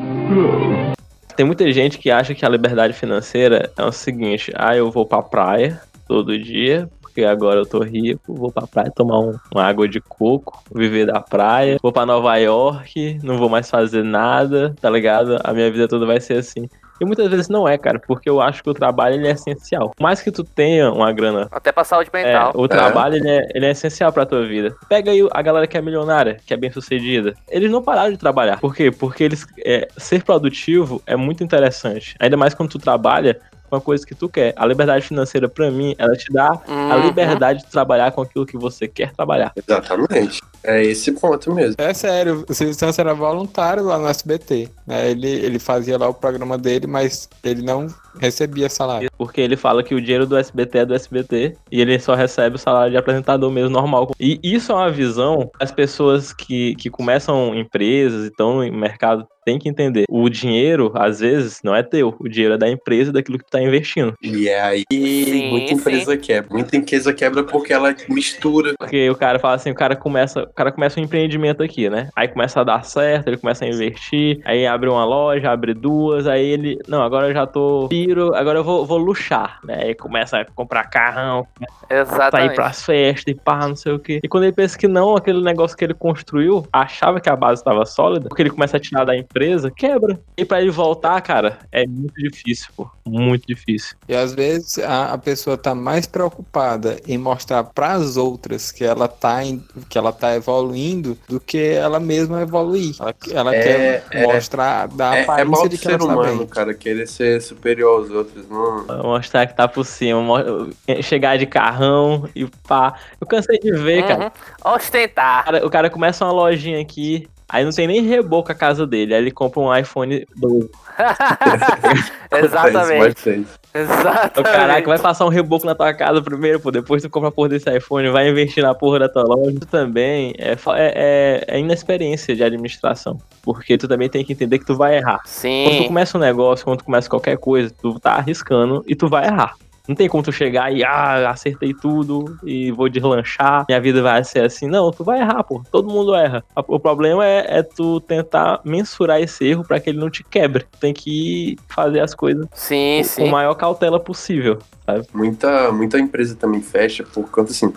Tem 1.35 1.45
muita 1.45 1.69
gente 1.71 1.97
que 1.97 2.09
acha 2.09 2.33
que 2.33 2.45
a 2.45 2.49
liberdade 2.49 2.93
financeira 2.93 3.69
é 3.77 3.83
o 3.83 3.91
seguinte: 3.91 4.51
ah, 4.55 4.75
eu 4.75 4.89
vou 4.89 5.05
pra 5.05 5.21
praia 5.21 5.81
todo 6.09 6.37
dia, 6.39 6.89
porque 7.03 7.23
agora 7.23 7.59
eu 7.59 7.65
tô 7.67 7.79
rico, 7.83 8.33
vou 8.33 8.51
pra 8.51 8.65
praia 8.65 8.91
tomar 8.93 9.19
um- 9.19 9.37
uma 9.53 9.63
água 9.63 9.87
de 9.87 10.01
coco, 10.01 10.61
viver 10.73 11.05
da 11.05 11.21
praia, 11.21 11.77
vou 11.83 11.91
pra 11.93 12.03
Nova 12.05 12.35
York, 12.37 13.19
não 13.23 13.37
vou 13.37 13.47
mais 13.47 13.69
fazer 13.69 14.03
nada, 14.03 14.75
tá 14.81 14.89
ligado? 14.89 15.37
A 15.43 15.53
minha 15.53 15.71
vida 15.71 15.87
toda 15.87 16.07
vai 16.07 16.19
ser 16.19 16.33
assim. 16.39 16.67
E 17.01 17.05
muitas 17.05 17.29
vezes 17.29 17.47
não 17.47 17.65
é, 17.65 17.77
cara, 17.77 17.97
porque 18.05 18.29
eu 18.29 18.41
acho 18.41 18.61
que 18.61 18.69
o 18.69 18.73
trabalho 18.73 19.15
ele 19.15 19.27
é 19.27 19.31
essencial. 19.31 19.91
Por 19.95 20.03
mais 20.03 20.21
que 20.21 20.31
tu 20.31 20.43
tenha 20.43 20.91
uma 20.91 21.13
grana 21.13 21.47
Até 21.49 21.71
pra 21.71 21.85
saúde 21.85 22.09
É, 22.11 22.23
mental. 22.25 22.51
o 22.53 22.67
trabalho 22.67 23.15
ele 23.15 23.29
é, 23.29 23.47
ele 23.55 23.65
é 23.67 23.71
essencial 23.71 24.11
pra 24.11 24.25
tua 24.25 24.45
vida. 24.45 24.75
Pega 24.89 25.11
aí 25.11 25.25
a 25.31 25.41
galera 25.41 25.65
que 25.65 25.77
é 25.77 25.81
milionária, 25.81 26.37
que 26.45 26.53
é 26.53 26.57
bem 26.57 26.69
sucedida. 26.71 27.33
Eles 27.47 27.71
não 27.71 27.81
pararam 27.81 28.11
de 28.11 28.17
trabalhar. 28.17 28.59
Por 28.59 28.75
quê? 28.75 28.91
Porque 28.91 29.23
eles 29.23 29.47
é, 29.65 29.87
ser 29.95 30.23
produtivo 30.25 31.01
é 31.07 31.15
muito 31.15 31.41
interessante. 31.41 32.15
Ainda 32.19 32.35
mais 32.35 32.53
quando 32.53 32.71
tu 32.71 32.79
trabalha 32.79 33.39
com 33.69 33.75
a 33.75 33.81
coisa 33.81 34.05
que 34.05 34.15
tu 34.15 34.27
quer. 34.27 34.53
A 34.57 34.65
liberdade 34.65 35.05
financeira, 35.07 35.47
pra 35.47 35.69
mim, 35.71 35.95
ela 35.97 36.13
te 36.15 36.31
dá 36.33 36.49
a 36.67 36.95
Uhum. 36.97 37.05
liberdade 37.05 37.59
de 37.63 37.67
trabalhar 37.71 38.11
com 38.11 38.21
aquilo 38.21 38.45
que 38.45 38.57
você 38.57 38.87
quer 38.87 39.11
trabalhar. 39.13 39.51
Exatamente. 39.55 40.41
É 40.63 40.83
esse 40.83 41.11
ponto 41.13 41.53
mesmo. 41.53 41.75
É 41.77 41.93
sério, 41.93 42.43
o 42.49 42.53
Silvio 42.53 42.73
Santos 42.73 42.99
era 42.99 43.13
voluntário 43.13 43.83
lá 43.83 43.97
no 43.97 44.07
SBT. 44.07 44.69
né? 44.85 45.09
Ele, 45.11 45.27
ele 45.29 45.59
fazia 45.59 45.97
lá 45.97 46.09
o 46.09 46.13
programa 46.13 46.57
dele, 46.57 46.87
mas 46.87 47.29
ele 47.43 47.61
não 47.61 47.87
recebia 48.19 48.69
salário. 48.69 49.09
Porque 49.17 49.41
ele 49.41 49.55
fala 49.55 49.83
que 49.83 49.95
o 49.95 50.01
dinheiro 50.01 50.25
do 50.25 50.37
SBT 50.37 50.79
é 50.79 50.85
do 50.85 50.93
SBT 50.93 51.55
e 51.71 51.81
ele 51.81 51.99
só 51.99 52.15
recebe 52.15 52.55
o 52.55 52.59
salário 52.59 52.91
de 52.91 52.97
apresentador 52.97 53.49
mesmo 53.51 53.69
normal. 53.69 54.11
E 54.19 54.39
isso 54.43 54.71
é 54.71 54.75
uma 54.75 54.91
visão 54.91 55.49
as 55.59 55.71
pessoas 55.71 56.33
que, 56.33 56.75
que 56.75 56.89
começam 56.89 57.55
empresas 57.55 58.25
e 58.25 58.27
estão 58.27 58.57
no 58.57 58.73
mercado 58.73 59.27
têm 59.49 59.57
que 59.57 59.69
entender. 59.69 60.05
O 60.09 60.29
dinheiro, 60.29 60.91
às 60.95 61.19
vezes, 61.19 61.61
não 61.63 61.75
é 61.75 61.81
teu. 61.81 62.15
O 62.19 62.29
dinheiro 62.29 62.53
é 62.53 62.57
da 62.57 62.69
empresa, 62.69 63.11
daquilo 63.11 63.37
que 63.37 63.45
tu 63.45 63.51
tá 63.51 63.61
investindo. 63.61 64.13
E 64.21 64.47
é 64.47 64.61
aí 64.61 64.83
Sim, 64.91 65.49
muita 65.49 65.73
empresa 65.73 66.17
quebra. 66.17 66.53
Muita 66.53 66.77
empresa 66.77 67.13
quebra 67.13 67.43
porque 67.43 67.73
ela 67.73 67.95
mistura. 68.07 68.73
Porque 68.77 69.09
o 69.09 69.15
cara 69.15 69.39
fala 69.39 69.55
assim, 69.55 69.71
o 69.71 69.75
cara 69.75 69.95
começa, 69.95 70.43
o 70.43 70.53
cara 70.53 70.71
começa 70.71 70.99
um 70.99 71.03
empreendimento 71.03 71.63
aqui, 71.63 71.89
né? 71.89 72.09
Aí 72.15 72.27
começa 72.27 72.61
a 72.61 72.63
dar 72.63 72.83
certo, 72.83 73.27
ele 73.27 73.37
começa 73.37 73.65
a 73.65 73.67
investir, 73.67 74.41
aí 74.45 74.67
abre 74.67 74.89
uma 74.89 75.05
loja, 75.05 75.49
abre 75.49 75.73
duas, 75.73 76.27
aí 76.27 76.45
ele, 76.45 76.77
não, 76.87 77.01
agora 77.01 77.29
eu 77.29 77.33
já 77.33 77.47
tô 77.47 77.87
piro, 78.09 78.33
agora 78.35 78.59
eu 78.59 78.63
vou, 78.63 78.85
vou 78.85 78.97
luxar, 78.97 79.59
né? 79.63 79.83
Aí 79.83 79.95
começa 79.95 80.37
a 80.39 80.45
comprar 80.45 80.85
carrão, 80.89 81.45
sair 81.87 81.99
Exatamente. 82.01 82.55
pras 82.55 82.83
festas 82.83 83.25
e 83.27 83.35
pá, 83.35 83.67
não 83.67 83.75
sei 83.75 83.93
o 83.93 83.99
quê. 83.99 84.19
E 84.23 84.27
quando 84.27 84.43
ele 84.45 84.53
pensa 84.53 84.77
que 84.77 84.87
não, 84.87 85.15
aquele 85.15 85.41
negócio 85.43 85.77
que 85.77 85.83
ele 85.83 85.93
construiu, 85.93 86.65
achava 86.73 87.19
que 87.21 87.29
a 87.29 87.35
base 87.35 87.61
estava 87.61 87.85
sólida, 87.85 88.27
porque 88.27 88.41
ele 88.41 88.49
começa 88.49 88.77
a 88.77 88.79
tirar 88.79 89.05
da 89.05 89.15
empresa, 89.15 89.69
quebra. 89.69 90.19
E 90.35 90.43
pra 90.43 90.61
ele 90.61 90.71
voltar, 90.71 91.21
cara, 91.21 91.59
é 91.71 91.85
muito 91.85 92.15
difícil, 92.15 92.69
pô. 92.75 92.89
Muito 93.05 93.45
difícil. 93.47 93.95
E 94.07 94.15
às 94.15 94.33
vezes 94.33 94.79
a, 94.79 95.13
a 95.13 95.17
pessoa 95.17 95.57
tá 95.57 95.73
mais 95.75 96.05
preocupada 96.07 96.97
em 97.07 97.17
mostrar 97.17 97.63
para 97.63 97.91
as 97.93 98.17
outras 98.17 98.71
que 98.71 98.83
ela 98.83 99.07
tá 99.07 99.43
em- 99.43 99.63
que 99.87 99.97
ela 99.97 100.11
tá 100.11 100.35
evoluindo 100.35 101.17
do 101.27 101.39
que 101.39 101.57
ela 101.73 101.99
mesma 101.99 102.41
evoluir. 102.41 102.95
Ela, 102.99 103.15
ela 103.31 103.55
É, 103.55 103.61
quer 103.61 104.05
é. 104.11 104.21
mostrar 104.27 104.87
da 104.87 105.15
É, 105.15 105.19
é 105.19 105.23
aparência 105.23 105.63
do 105.63 105.69
de 105.69 105.77
que 105.77 105.83
ser 105.83 105.91
ela 105.93 105.99
tá 105.99 106.05
humano, 106.05 106.37
bem. 106.39 106.47
cara, 106.47 106.73
querer 106.73 107.07
ser 107.07 107.41
superior 107.41 107.88
aos 107.89 108.09
outros. 108.09 108.47
Não. 108.49 109.03
Mostrar 109.03 109.47
que 109.47 109.55
tá 109.55 109.67
por 109.67 109.85
cima, 109.85 110.69
chegar 111.01 111.37
de 111.37 111.45
carrão 111.45 112.29
e 112.35 112.45
pá. 112.67 112.93
Eu 113.19 113.27
cansei 113.27 113.59
de 113.59 113.71
ver, 113.71 114.05
cara. 114.07 114.31
Uhum. 114.65 114.73
Ostentar. 114.73 115.41
O 115.41 115.45
cara. 115.45 115.67
O 115.67 115.69
cara 115.69 115.89
começa 115.89 116.25
uma 116.25 116.33
lojinha 116.33 116.81
aqui, 116.81 117.27
aí 117.47 117.63
não 117.63 117.71
tem 117.71 117.87
nem 117.87 118.01
reboco 118.01 118.51
a 118.51 118.55
casa 118.55 118.85
dele. 118.85 119.13
Aí 119.13 119.21
ele 119.21 119.31
compra 119.31 119.59
um 119.59 119.75
iPhone 119.75 120.25
12. 120.35 120.69
Exatamente. 122.31 123.45
Bastante. 123.73 124.39
O 124.39 124.43
caraca, 124.43 124.87
vai 124.87 124.99
passar 124.99 125.25
um 125.25 125.29
reboco 125.29 125.65
na 125.65 125.75
tua 125.75 125.93
casa 125.93 126.21
primeiro, 126.21 126.59
pô. 126.59 126.71
Depois 126.71 127.03
tu 127.03 127.09
compra 127.09 127.29
a 127.29 127.31
porra 127.31 127.49
desse 127.49 127.69
iPhone, 127.75 128.09
vai 128.09 128.29
investir 128.29 128.63
na 128.63 128.73
porra 128.73 128.99
da 128.99 129.09
tua 129.09 129.23
loja. 129.23 129.51
Isso 129.51 129.67
também 129.67 130.33
é, 130.37 130.51
é, 130.51 130.57
é, 130.75 131.43
é 131.47 131.59
inexperiência 131.59 132.35
de 132.35 132.43
administração. 132.43 133.17
Porque 133.43 133.77
tu 133.77 133.87
também 133.87 134.09
tem 134.09 134.25
que 134.25 134.33
entender 134.33 134.59
que 134.59 134.65
tu 134.65 134.75
vai 134.75 134.97
errar. 134.97 135.19
Quando 135.19 135.25
tu 135.25 135.29
Sim. 135.29 135.87
começa 135.87 136.17
um 136.17 136.21
negócio, 136.21 136.65
quando 136.65 136.79
tu 136.79 136.85
começa 136.85 137.09
qualquer 137.09 137.37
coisa, 137.37 137.73
tu 137.81 137.99
tá 137.99 138.13
arriscando 138.13 138.83
e 138.87 138.95
tu 138.95 139.07
vai 139.07 139.25
errar. 139.25 139.55
Não 139.89 139.95
tem 139.95 140.07
como 140.07 140.21
tu 140.21 140.31
chegar 140.31 140.71
e, 140.71 140.83
ah, 140.83 141.31
acertei 141.31 141.73
tudo 141.73 142.37
e 142.43 142.71
vou 142.71 142.87
deslanchar, 142.87 143.65
minha 143.67 143.81
vida 143.81 144.03
vai 144.03 144.23
ser 144.23 144.41
assim. 144.41 144.67
Não, 144.67 144.91
tu 144.91 145.03
vai 145.03 145.19
errar, 145.19 145.43
pô. 145.43 145.63
Todo 145.71 145.89
mundo 145.89 146.13
erra. 146.13 146.43
O 146.67 146.79
problema 146.79 147.25
é, 147.25 147.57
é 147.57 147.63
tu 147.63 147.99
tentar 148.01 148.61
mensurar 148.63 149.19
esse 149.19 149.43
erro 149.47 149.63
pra 149.67 149.79
que 149.79 149.89
ele 149.89 149.97
não 149.97 150.11
te 150.11 150.23
quebre. 150.23 150.63
Tu 150.71 150.79
tem 150.79 150.93
que 150.93 151.57
fazer 151.67 152.01
as 152.01 152.13
coisas 152.13 152.45
Sim, 152.53 152.99
com 152.99 153.03
sim. 153.03 153.27
a 153.27 153.31
maior 153.31 153.55
cautela 153.55 153.99
possível, 153.99 154.59
sabe? 154.93 155.07
Muita, 155.13 155.71
muita 155.71 155.99
empresa 155.99 156.35
também 156.35 156.61
fecha 156.61 157.03
por 157.03 157.29
conta 157.29 157.51
assim. 157.51 157.71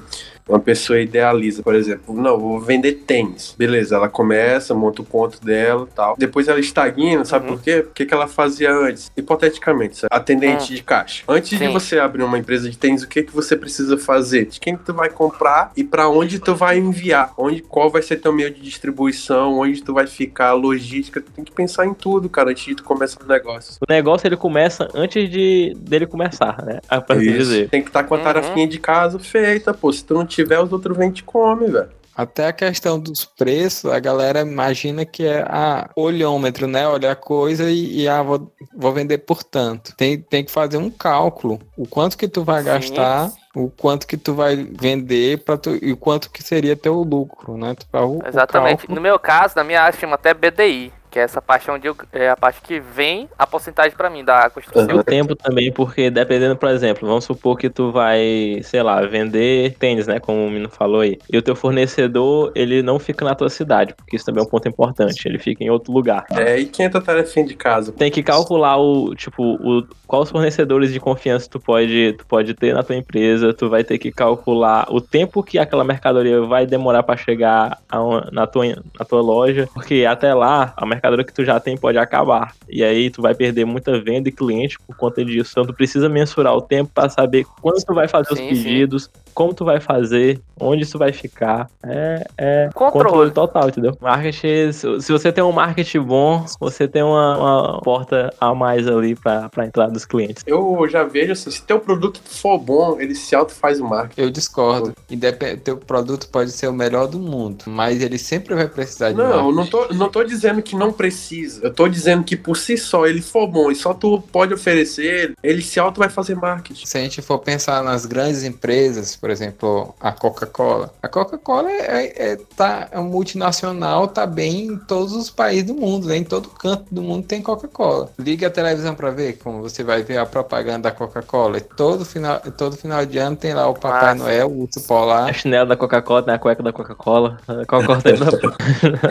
Uma 0.49 0.59
pessoa 0.59 0.99
idealiza, 1.01 1.63
por 1.63 1.73
exemplo, 1.73 2.13
não, 2.21 2.37
vou 2.37 2.61
vender 2.61 2.95
tênis. 3.07 3.55
Beleza, 3.57 3.95
ela 3.95 4.09
começa, 4.09 4.75
monta 4.75 5.01
o 5.01 5.05
ponto 5.05 5.41
dela 5.43 5.87
e 5.91 5.95
tal. 5.95 6.17
Depois 6.19 6.49
ela 6.49 6.59
estagna, 6.59 7.25
sabe 7.25 7.47
Uhum. 7.49 7.57
por 7.57 7.63
quê? 7.63 7.83
Porque 7.83 8.05
que 8.05 8.13
ela 8.13 8.27
fazia 8.27 8.73
antes? 8.75 9.11
Hipoteticamente, 9.17 9.99
sabe? 9.99 10.09
atendente 10.13 10.73
Hum. 10.73 10.77
de 10.77 10.83
caixa. 10.83 11.23
Antes 11.29 11.51
de 11.51 11.59
Sim. 11.59 11.73
você 11.73 11.99
abrir 12.01 12.25
uma 12.25 12.37
empresa 12.37 12.69
de 12.69 12.77
tênis, 12.77 13.05
o 13.05 13.09
que 13.09 13.23
que 13.23 13.33
você 13.33 13.57
precisa 13.57 13.97
fazer? 13.97 14.47
De 14.47 14.59
quem 14.59 14.77
que 14.77 14.83
tu 14.85 14.93
vai 14.93 15.09
comprar 15.11 15.71
e 15.77 15.85
pra 15.85 16.09
onde 16.09 16.41
tu 16.41 16.57
vai 16.57 16.77
enviar? 16.77 17.33
Onde, 17.39 17.63
qual 17.63 17.89
vai 17.89 18.03
ser 18.03 18.17
teu 18.17 18.33
meio 18.33 18.53
de 18.53 18.61
distribuição? 18.61 19.59
Onde 19.61 19.81
tu 19.81 19.95
vai 19.95 20.09
ficar? 20.09 20.49
A 20.49 20.53
logística. 20.55 21.21
Tu 21.21 21.31
tem 21.31 21.45
que 21.45 21.53
pensar 21.53 21.87
em 21.87 21.95
tudo, 21.95 22.29
cara, 22.29 22.51
antes 22.51 22.65
de 22.65 22.75
tu 22.75 22.83
começar 22.83 23.23
o 23.23 23.29
negócio. 23.29 23.75
O 23.81 23.93
negócio 23.93 24.27
ele 24.27 24.37
começa 24.37 24.89
antes 24.93 25.31
de 25.31 25.73
dele 25.79 26.07
começar, 26.07 26.63
né? 26.65 26.81
É 26.91 27.01
pra 27.03 27.17
Isso. 27.17 27.33
dizer. 27.39 27.69
Tem 27.69 27.83
que 27.83 27.89
estar 27.89 28.05
com 28.05 28.15
a 28.15 28.19
Uhum. 28.19 28.25
tarefinha 28.25 28.67
de 28.67 28.79
casa 28.79 29.19
feita, 29.19 29.75
pô. 29.75 29.93
Se 29.93 30.05
tu 30.05 30.15
não 30.15 30.25
tiver, 30.27 30.61
os 30.61 30.73
outros 30.73 30.97
vêm 30.97 31.11
te 31.11 31.23
come, 31.23 31.67
velho. 31.67 31.89
Até 32.15 32.47
a 32.49 32.53
questão 32.53 33.01
dos 33.01 33.25
preços, 33.25 33.91
a 33.91 33.99
galera 33.99 34.43
imagina 34.43 35.03
que 35.03 35.25
é 35.27 35.41
a 35.49 35.89
olhômetro, 35.97 36.67
né? 36.67 36.87
Olha 36.87 37.13
a 37.13 37.17
coisa 37.17 37.71
e, 37.71 38.03
e 38.03 38.09
ah, 38.09 38.23
vou, 38.23 38.53
vou 38.77 38.93
vender 38.93 39.17
por 39.19 39.43
tanto. 39.43 39.97
Tem, 39.97 40.19
tem 40.19 40.45
que 40.45 40.51
fazer 40.51 40.77
um 40.77 40.91
cálculo. 40.91 41.59
O 41.75 41.89
quanto 41.89 42.19
que 42.19 42.29
tu 42.29 42.45
vai 42.45 42.61
Sim. 42.61 42.67
gastar, 42.67 43.33
o 43.57 43.71
quanto 43.71 44.07
que 44.07 44.19
tu 44.19 44.35
vai 44.35 44.57
vender 44.57 45.43
pra 45.43 45.57
tu, 45.57 45.71
e 45.83 45.91
o 45.91 45.97
quanto 45.97 46.31
que 46.31 46.43
seria 46.43 46.77
teu 46.77 46.97
lucro, 47.03 47.57
né? 47.57 47.75
Tu 47.75 47.87
o- 47.97 48.19
o 48.19 48.27
Exatamente. 48.29 48.79
cálculo. 48.81 48.95
No 48.95 49.01
meu 49.01 49.19
caso, 49.19 49.55
na 49.57 49.65
minha 49.65 49.81
área 49.81 49.99
chama 49.99 50.17
até 50.17 50.35
BDI, 50.35 50.93
que 51.13 51.19
é 51.19 51.23
essa 51.23 51.43
parte 51.43 51.71
onde 51.71 51.87
eu, 51.87 51.95
é 52.11 52.31
a 52.31 52.37
parte 52.37 52.63
que 52.63 52.81
vem 52.81 53.29
a 53.39 53.47
porcentagem 53.47 53.95
pra 53.95 54.09
mim 54.09 54.25
da 54.25 54.47
E 54.47 54.51
construção. 54.51 54.97
o 54.97 55.05
tempo 55.05 55.37
também, 55.37 55.71
porque 55.71 56.11
dependendo, 56.11 56.57
por 56.57 56.71
exemplo, 56.71 57.07
vamos 57.07 57.25
supor 57.27 57.59
que 57.59 57.69
tu 57.69 57.93
vai, 57.93 58.61
sei 58.63 58.83
lá, 58.83 59.03
vender 59.03 59.77
tênis, 59.79 60.07
né? 60.07 60.19
Como 60.19 60.47
o 60.47 60.51
Mino 60.51 60.71
falou 60.71 61.03
aí. 61.03 61.19
E 61.31 61.37
o 61.37 61.43
teu 61.43 61.55
fornecedor, 61.55 62.51
ele 62.55 62.83
não 62.83 62.99
fica 62.99 63.25
na 63.27 63.35
tua 63.35 63.51
cidade, 63.51 63.93
porque 63.95 64.17
isso 64.17 64.25
também 64.25 64.43
é 64.43 64.47
um 64.47 64.49
ponto 64.49 64.67
importante. 64.67 65.29
Ele 65.29 65.39
fica 65.39 65.63
em 65.63 65.69
outro 65.69 65.93
lugar. 65.93 66.25
É, 66.31 66.59
e 66.59 66.65
quem 66.65 66.87
é 66.87 66.89
tua 66.89 67.03
tarefinha 67.03 67.45
de 67.45 67.55
casa? 67.55 67.93
Tem 67.93 68.11
que 68.11 68.23
calcular 68.23 68.79
o, 68.79 69.15
tipo, 69.15 69.43
o, 69.43 69.87
quais 70.07 70.31
fornecedores 70.31 70.91
de 70.95 70.99
confiança 70.99 71.47
tu 71.51 71.61
pode, 71.61 72.15
tu 72.19 72.25
pode 72.27 72.55
ter 72.55 72.73
na 72.73 72.83
tua 72.83 72.97
empresa. 72.97 73.53
Tu 73.53 73.69
vai 73.69 73.85
ter 73.85 73.99
que 73.99 74.11
calcular 74.11 74.87
o 74.89 74.99
tempo 74.99 75.43
que 75.43 75.59
aquela 75.59 75.85
mercadoria 75.85 76.41
vai 76.41 76.65
demorar 76.65 77.03
pra 77.03 77.19
chegar 77.19 77.79
a 77.91 78.01
uma- 78.03 78.29
na, 78.33 78.47
tua, 78.47 78.65
na 78.99 79.05
tua 79.05 79.21
loja. 79.21 79.69
Porque 79.75 80.07
até 80.09 80.33
lá, 80.33 80.73
a 80.75 80.87
mercadoria 80.87 81.02
que 81.25 81.33
tu 81.33 81.45
já 81.45 81.59
tem 81.59 81.77
pode 81.77 81.99
acabar. 81.99 82.55
E 82.69 82.83
aí 82.83 83.11
tu 83.11 83.21
vai 83.21 83.35
perder 83.35 83.65
muita 83.65 84.01
venda 84.01 84.29
e 84.29 84.33
cliente 84.33 84.79
por 84.87 84.97
conta 84.97 85.25
disso. 85.25 85.51
Então 85.53 85.67
tu 85.67 85.75
precisa 85.75 86.09
mensurar 86.09 86.55
o 86.55 86.63
tempo 86.63 86.91
pra 86.95 87.09
saber 87.09 87.45
quando 87.61 87.85
tu 87.85 87.95
vai 87.95 88.09
fazer 88.09 88.33
os 88.33 88.39
Sim, 88.39 88.49
pedidos, 88.49 89.11
como 89.35 89.55
tu 89.55 89.65
vai 89.65 89.81
fazer, 89.81 90.41
onde 90.61 90.83
isso 90.83 90.99
vai 90.99 91.13
ficar. 91.13 91.69
É, 91.83 92.27
é 92.39 92.71
Controle. 92.75 93.05
controle 93.05 93.31
total, 93.31 93.69
entendeu? 93.69 93.97
Marketing, 94.01 94.73
se 94.73 95.13
você 95.13 95.33
tem 95.33 95.43
um 95.43 95.53
marketing 95.53 96.01
bom, 96.01 96.45
você 96.61 96.87
tem 96.87 97.03
uma, 97.03 97.37
uma 97.37 97.81
porta 97.81 98.33
a 98.41 98.55
mais 98.55 98.87
ali 98.87 99.15
pra, 99.15 99.49
pra 99.49 99.67
entrada 99.67 99.93
dos 99.93 100.05
clientes. 100.05 100.43
Eu 100.47 100.87
já 100.89 101.05
vejo 101.05 101.33
assim, 101.33 101.51
se 101.51 101.63
teu 101.63 101.81
produto 101.81 102.21
for 102.25 102.59
bom, 102.59 103.01
ele 103.01 103.15
se 103.15 103.35
auto 103.35 103.53
faz 103.53 103.81
o 103.81 103.85
marketing. 103.85 104.21
Eu 104.21 104.31
discordo. 104.31 104.95
Independ... 105.11 105.59
Teu 105.63 105.77
produto 105.77 106.29
pode 106.29 106.51
ser 106.53 106.69
o 106.69 106.73
melhor 106.73 107.07
do 107.09 107.19
mundo, 107.19 107.65
mas 107.67 108.03
ele 108.03 108.19
sempre 108.19 108.55
vai 108.55 108.69
precisar 108.69 109.11
de 109.11 109.17
Não, 109.17 109.25
eu 109.25 109.53
marketing. 109.53 109.57
não 109.57 109.67
tô, 109.67 109.95
não 109.95 110.09
tô 110.09 110.25
dizendo 110.25 110.63
que 110.63 110.77
não 110.77 110.93
precisa. 110.93 111.65
Eu 111.65 111.73
tô 111.73 111.89
dizendo 111.89 112.25
que 112.25 112.37
por 112.37 112.57
si 112.57 112.77
só 112.77 113.07
ele 113.07 113.21
for 113.23 113.47
bom 113.47 113.71
e 113.71 113.75
só 113.75 113.93
tu 113.95 114.23
pode 114.33 114.55
oferecer 114.55 115.05
ele, 115.05 115.35
ele 115.43 115.63
se 115.63 115.79
auto 115.81 115.99
vai 115.99 116.09
fazer 116.09 116.35
marketing. 116.35 116.87
Se 116.87 116.99
a 116.99 117.01
gente 117.01 117.23
for 117.23 117.39
pensar 117.39 117.83
nas 117.83 118.07
grandes 118.07 118.45
empresas, 118.45 119.17
por 119.23 119.31
exemplo, 119.31 119.95
a 120.01 120.11
Coca-Cola. 120.11 120.93
A 121.01 121.07
Coca-Cola 121.07 121.71
é, 121.71 122.33
é, 122.33 122.37
tá, 122.57 122.89
é 122.91 122.99
um 122.99 123.05
multinacional, 123.05 124.09
tá 124.09 124.27
bem 124.27 124.67
em 124.67 124.77
todos 124.77 125.13
os 125.13 125.31
países 125.31 125.65
do 125.65 125.75
mundo, 125.75 126.09
né? 126.09 126.17
em 126.17 126.25
todo 126.25 126.49
canto 126.49 126.87
do 126.91 127.01
mundo 127.01 127.25
tem 127.25 127.41
Coca-Cola. 127.41 128.11
Liga 128.19 128.49
a 128.49 128.51
televisão 128.51 128.97
para 128.97 129.11
ver 129.13 129.39
como 129.39 129.63
você 129.63 129.85
vai 129.85 130.03
ver 130.03 130.19
a 130.19 130.27
propaganda 130.27 130.91
da 130.91 130.91
Coca-Cola. 130.91 131.59
E 131.59 131.61
todo 131.61 132.05
final, 132.05 132.41
todo 132.59 132.77
final 132.77 133.07
de 133.07 133.17
ano 133.19 133.37
tem 133.37 133.55
lá 133.55 133.69
o 133.69 133.75
Papai 133.75 134.11
Ah, 134.11 134.15
Noel, 134.17 134.49
o 134.51 134.63
urso 134.63 134.85
polar. 134.89 135.31
A 135.31 135.33
chinela 135.33 135.67
da 135.67 135.77
Coca-Cola, 135.77 136.23
tem 136.25 136.35
a 136.35 136.39
cueca 136.41 136.61
da 136.65 136.73
Coca-Cola. 136.73 137.39
A 137.47 137.65
Coca-Cola 137.65 138.03
tem 138.03 138.15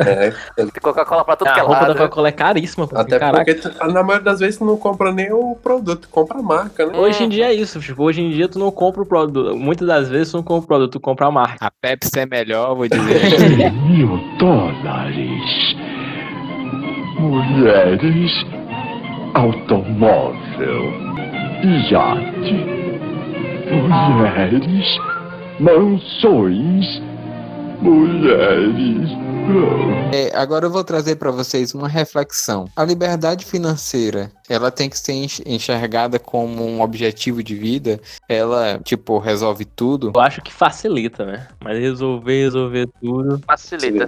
É, 0.06 0.32
Tem 0.56 0.68
Coca-Cola 0.82 1.24
pra 1.24 1.36
tudo 1.38 1.48
a 1.48 1.54
que 1.54 1.60
é 1.60 1.64
roupa 1.64 1.80
da 1.82 1.88
lado. 1.88 1.98
Coca-Cola 1.98 2.28
é 2.28 2.32
caríssima, 2.32 2.88
pô. 2.88 2.98
até 2.98 3.18
Caraca. 3.18 3.46
porque 3.46 3.56
tu- 3.70 3.88
na 3.92 4.04
maioria 4.04 4.26
das 4.26 4.40
vezes 4.40 4.58
tu 4.58 4.66
não 4.66 4.76
compra 4.78 5.12
nem 5.12 5.32
o 5.32 5.56
produto, 5.56 6.02
tu 6.02 6.10
compra 6.10 6.40
a 6.40 6.42
marca, 6.42 6.86
né? 6.86 6.98
Hoje 6.98 7.24
em 7.24 7.30
dia 7.30 7.46
é 7.48 7.54
isso, 7.54 7.80
tipo, 7.80 8.04
hoje 8.04 8.22
em 8.22 8.32
dia 8.32 8.48
tu 8.48 8.60
não 8.60 8.72
compra 8.72 9.02
o 9.02 9.06
produto. 9.06 9.56
Muitas 9.56 9.88
das 9.88 10.01
vezes 10.10 10.32
tu 10.32 10.38
não 10.38 10.44
compra 10.44 10.64
o 10.64 10.68
produto, 10.68 10.92
tu 10.94 11.00
compra 11.00 11.28
a 11.28 11.32
marca. 11.32 11.66
A 11.66 11.72
Pepsi 11.72 12.20
é 12.20 12.26
melhor, 12.26 12.76
vou 12.76 12.88
dizer. 12.88 13.20
100 13.38 13.72
mil 13.72 14.20
dólares. 14.38 15.76
Mulheres. 17.20 18.46
Automóvel. 19.34 20.94
Iate. 21.64 22.54
Mulheres. 23.72 24.98
Mansões. 25.60 27.02
Mulheres. 27.82 29.10
É, 30.14 30.38
agora 30.38 30.66
eu 30.66 30.70
vou 30.70 30.84
trazer 30.84 31.16
para 31.16 31.32
vocês 31.32 31.74
uma 31.74 31.88
reflexão. 31.88 32.66
A 32.76 32.84
liberdade 32.84 33.44
financeira, 33.44 34.32
ela 34.48 34.70
tem 34.70 34.90
que 34.90 34.98
ser 35.00 35.14
enx- 35.14 35.42
enxergada 35.46 36.20
como 36.20 36.64
um 36.66 36.82
objetivo 36.82 37.42
de 37.44 37.56
vida. 37.56 38.00
Ela, 38.30 38.80
tipo, 38.84 39.18
resolve 39.18 39.66
tudo. 39.66 40.12
Eu 40.14 40.22
acho 40.22 40.42
que 40.42 40.54
facilita, 40.54 41.26
né? 41.26 41.48
Mas 41.64 41.80
resolver, 41.80 42.44
resolver 42.44 42.88
tudo. 43.02 43.42
Facilita. 43.48 44.08